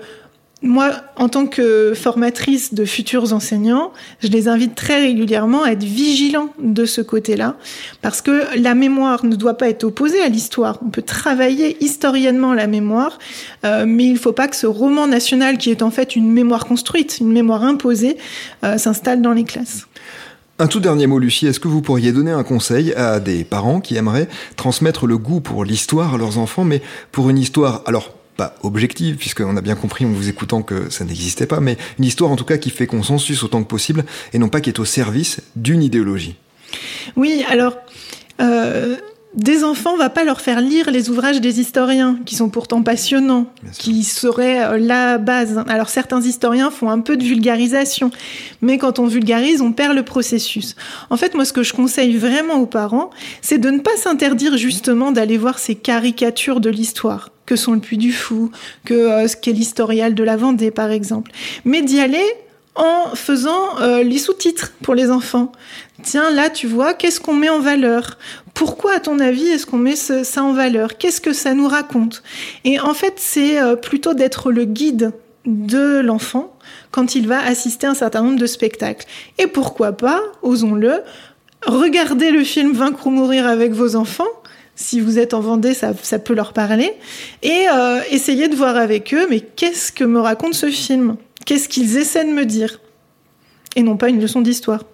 moi, 0.63 0.91
en 1.15 1.27
tant 1.27 1.47
que 1.47 1.93
formatrice 1.95 2.73
de 2.73 2.85
futurs 2.85 3.33
enseignants, 3.33 3.91
je 4.21 4.27
les 4.27 4.47
invite 4.47 4.75
très 4.75 4.99
régulièrement 4.99 5.63
à 5.63 5.71
être 5.71 5.83
vigilants 5.83 6.49
de 6.59 6.85
ce 6.85 7.01
côté-là, 7.01 7.55
parce 8.01 8.21
que 8.21 8.43
la 8.55 8.75
mémoire 8.75 9.25
ne 9.25 9.35
doit 9.35 9.55
pas 9.55 9.69
être 9.69 9.83
opposée 9.83 10.21
à 10.21 10.27
l'histoire. 10.29 10.77
On 10.85 10.89
peut 10.89 11.01
travailler 11.01 11.83
historiennement 11.83 12.53
la 12.53 12.67
mémoire, 12.67 13.17
euh, 13.65 13.85
mais 13.87 14.05
il 14.05 14.13
ne 14.13 14.19
faut 14.19 14.33
pas 14.33 14.47
que 14.47 14.55
ce 14.55 14.67
roman 14.67 15.07
national, 15.07 15.57
qui 15.57 15.71
est 15.71 15.81
en 15.81 15.89
fait 15.89 16.15
une 16.15 16.31
mémoire 16.31 16.65
construite, 16.65 17.17
une 17.19 17.31
mémoire 17.31 17.63
imposée, 17.63 18.17
euh, 18.63 18.77
s'installe 18.77 19.21
dans 19.21 19.33
les 19.33 19.45
classes. 19.45 19.87
Un 20.59 20.67
tout 20.67 20.79
dernier 20.79 21.07
mot, 21.07 21.17
Lucie, 21.17 21.47
est-ce 21.47 21.59
que 21.59 21.67
vous 21.67 21.81
pourriez 21.81 22.11
donner 22.11 22.29
un 22.29 22.43
conseil 22.43 22.93
à 22.93 23.19
des 23.19 23.43
parents 23.43 23.81
qui 23.81 23.95
aimeraient 23.95 24.27
transmettre 24.57 25.07
le 25.07 25.17
goût 25.17 25.39
pour 25.39 25.65
l'histoire 25.65 26.13
à 26.13 26.17
leurs 26.19 26.37
enfants, 26.37 26.65
mais 26.65 26.83
pour 27.11 27.31
une 27.31 27.39
histoire, 27.39 27.81
alors 27.87 28.13
pas 28.41 28.55
objective, 28.63 29.17
puisqu'on 29.17 29.55
a 29.55 29.61
bien 29.61 29.75
compris 29.75 30.03
en 30.03 30.09
vous 30.09 30.27
écoutant 30.27 30.63
que 30.63 30.89
ça 30.89 31.05
n'existait 31.05 31.45
pas, 31.45 31.59
mais 31.59 31.77
une 31.99 32.05
histoire 32.05 32.31
en 32.31 32.35
tout 32.35 32.45
cas 32.51 32.57
qui 32.57 32.71
fait 32.71 32.87
consensus 32.87 33.43
autant 33.43 33.61
que 33.61 33.67
possible, 33.67 34.03
et 34.33 34.39
non 34.39 34.49
pas 34.49 34.61
qui 34.61 34.69
est 34.71 34.79
au 34.79 34.85
service 34.85 35.41
d'une 35.55 35.83
idéologie. 35.83 36.35
Oui, 37.15 37.45
alors... 37.47 37.75
Euh, 38.39 38.97
des 39.33 39.63
enfants, 39.63 39.93
on 39.93 39.97
va 39.97 40.09
pas 40.09 40.25
leur 40.25 40.41
faire 40.41 40.59
lire 40.59 40.91
les 40.91 41.09
ouvrages 41.09 41.39
des 41.39 41.61
historiens, 41.61 42.19
qui 42.25 42.35
sont 42.35 42.49
pourtant 42.49 42.81
passionnants, 42.81 43.47
qui 43.77 44.03
seraient 44.03 44.61
euh, 44.63 44.77
la 44.77 45.17
base. 45.17 45.63
Alors 45.67 45.89
certains 45.89 46.21
historiens 46.21 46.69
font 46.69 46.89
un 46.89 46.99
peu 46.99 47.15
de 47.15 47.23
vulgarisation, 47.23 48.11
mais 48.61 48.77
quand 48.77 48.99
on 48.99 49.07
vulgarise, 49.07 49.61
on 49.61 49.71
perd 49.71 49.95
le 49.95 50.03
processus. 50.03 50.75
En 51.09 51.17
fait, 51.17 51.33
moi, 51.33 51.45
ce 51.45 51.53
que 51.53 51.63
je 51.63 51.73
conseille 51.73 52.17
vraiment 52.17 52.55
aux 52.55 52.65
parents, 52.65 53.09
c'est 53.41 53.57
de 53.57 53.69
ne 53.69 53.79
pas 53.79 53.95
s'interdire 53.95 54.57
justement 54.57 55.11
d'aller 55.11 55.37
voir 55.37 55.59
ces 55.59 55.75
caricatures 55.75 56.59
de 56.59 56.69
l'histoire 56.69 57.29
que 57.45 57.55
sont 57.55 57.73
le 57.73 57.79
Puy 57.79 57.97
du 57.97 58.11
Fou, 58.11 58.51
que 58.85 58.93
euh, 58.93 59.27
ce 59.27 59.35
qu'est 59.35 59.51
l'historial 59.51 60.13
de 60.13 60.23
la 60.23 60.35
Vendée, 60.35 60.71
par 60.71 60.91
exemple, 60.91 61.31
mais 61.63 61.81
d'y 61.81 61.99
aller 61.99 62.23
en 62.75 63.15
faisant 63.15 63.79
euh, 63.81 64.03
les 64.03 64.17
sous-titres 64.17 64.71
pour 64.81 64.95
les 64.95 65.11
enfants. 65.11 65.51
Tiens, 66.03 66.31
là, 66.31 66.49
tu 66.49 66.67
vois, 66.67 66.93
qu'est-ce 66.93 67.19
qu'on 67.19 67.33
met 67.33 67.49
en 67.49 67.59
valeur? 67.59 68.17
Pourquoi, 68.53 68.95
à 68.95 68.99
ton 68.99 69.19
avis, 69.19 69.47
est-ce 69.47 69.65
qu'on 69.65 69.77
met 69.77 69.95
ça 69.95 70.43
en 70.43 70.53
valeur? 70.53 70.97
Qu'est-ce 70.97 71.21
que 71.21 71.33
ça 71.33 71.53
nous 71.53 71.67
raconte? 71.67 72.23
Et 72.63 72.79
en 72.79 72.93
fait, 72.93 73.15
c'est 73.17 73.59
euh, 73.59 73.75
plutôt 73.75 74.13
d'être 74.13 74.51
le 74.51 74.65
guide 74.65 75.11
de 75.45 75.99
l'enfant 75.99 76.55
quand 76.91 77.15
il 77.15 77.27
va 77.27 77.43
assister 77.43 77.87
à 77.87 77.91
un 77.91 77.95
certain 77.95 78.21
nombre 78.21 78.39
de 78.39 78.45
spectacles. 78.45 79.05
Et 79.37 79.47
pourquoi 79.47 79.93
pas, 79.93 80.21
osons-le, 80.41 81.01
regardez 81.65 82.31
le 82.31 82.43
film 82.43 82.73
Vaincre 82.73 83.07
ou 83.07 83.09
mourir 83.09 83.47
avec 83.47 83.71
vos 83.71 83.95
enfants. 83.95 84.27
Si 84.75 84.99
vous 84.99 85.19
êtes 85.19 85.33
en 85.33 85.41
Vendée, 85.41 85.73
ça, 85.73 85.93
peut 86.19 86.33
leur 86.33 86.53
parler. 86.53 86.93
Et 87.43 87.65
euh, 87.71 87.99
essayez 88.09 88.47
de 88.47 88.55
voir 88.55 88.77
avec 88.77 89.13
eux, 89.13 89.27
mais 89.29 89.41
qu'est-ce 89.41 89.91
que 89.91 90.03
me 90.03 90.19
raconte 90.19 90.53
ce 90.53 90.69
film? 90.69 91.17
Qu'est-ce 91.51 91.67
qu'ils 91.67 91.97
essaient 91.97 92.23
de 92.23 92.31
me 92.31 92.45
dire 92.45 92.79
Et 93.75 93.83
non 93.83 93.97
pas 93.97 94.07
une 94.07 94.21
leçon 94.21 94.39
d'histoire. 94.39 94.85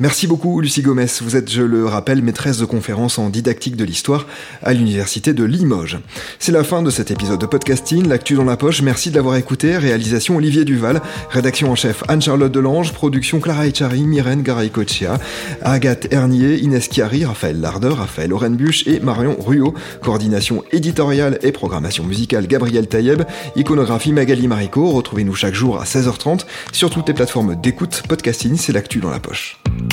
Merci 0.00 0.26
beaucoup 0.26 0.60
Lucie 0.60 0.82
Gomez, 0.82 1.06
vous 1.20 1.36
êtes, 1.36 1.50
je 1.50 1.62
le 1.62 1.86
rappelle, 1.86 2.22
maîtresse 2.22 2.58
de 2.58 2.64
conférences 2.64 3.18
en 3.18 3.28
didactique 3.28 3.76
de 3.76 3.84
l'histoire 3.84 4.26
à 4.62 4.72
l'université 4.72 5.32
de 5.32 5.44
Limoges. 5.44 5.98
C'est 6.38 6.50
la 6.50 6.64
fin 6.64 6.82
de 6.82 6.90
cet 6.90 7.10
épisode 7.10 7.40
de 7.40 7.46
podcasting, 7.46 8.08
l'actu 8.08 8.34
dans 8.34 8.44
la 8.44 8.56
poche, 8.56 8.82
merci 8.82 9.10
de 9.10 9.16
l'avoir 9.16 9.36
écouté, 9.36 9.76
réalisation 9.76 10.36
Olivier 10.36 10.64
Duval, 10.64 11.00
rédaction 11.30 11.70
en 11.70 11.76
chef 11.76 12.02
Anne-Charlotte 12.08 12.50
Delange, 12.50 12.92
production 12.92 13.38
Clara 13.38 13.66
Echari, 13.66 14.02
Myrène 14.02 14.42
Garay-Cochea, 14.42 15.18
Agathe 15.62 16.12
Hernier, 16.12 16.56
Inès 16.58 16.88
Chiari, 16.90 17.24
Raphaël 17.24 17.60
Lardeur, 17.60 17.98
Raphaël 17.98 18.32
Orenbuch 18.32 18.86
et 18.88 18.98
Marion 18.98 19.36
Ruot, 19.38 19.74
coordination 20.02 20.64
éditoriale 20.72 21.38
et 21.42 21.52
programmation 21.52 22.04
musicale 22.04 22.46
Gabriel 22.48 22.88
Taïeb, 22.88 23.22
iconographie 23.54 24.12
Magali 24.12 24.48
Marico, 24.48 24.90
retrouvez-nous 24.90 25.34
chaque 25.34 25.54
jour 25.54 25.80
à 25.80 25.84
16h30 25.84 26.40
sur 26.72 26.90
toutes 26.90 27.06
les 27.06 27.14
plateformes 27.14 27.54
d'écoute, 27.54 28.02
podcasting, 28.08 28.56
c'est 28.56 28.72
l'actu 28.72 28.98
dans 28.98 29.10
la 29.10 29.20
poche. 29.20 29.61
Thank 29.64 29.92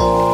you. 0.00 0.33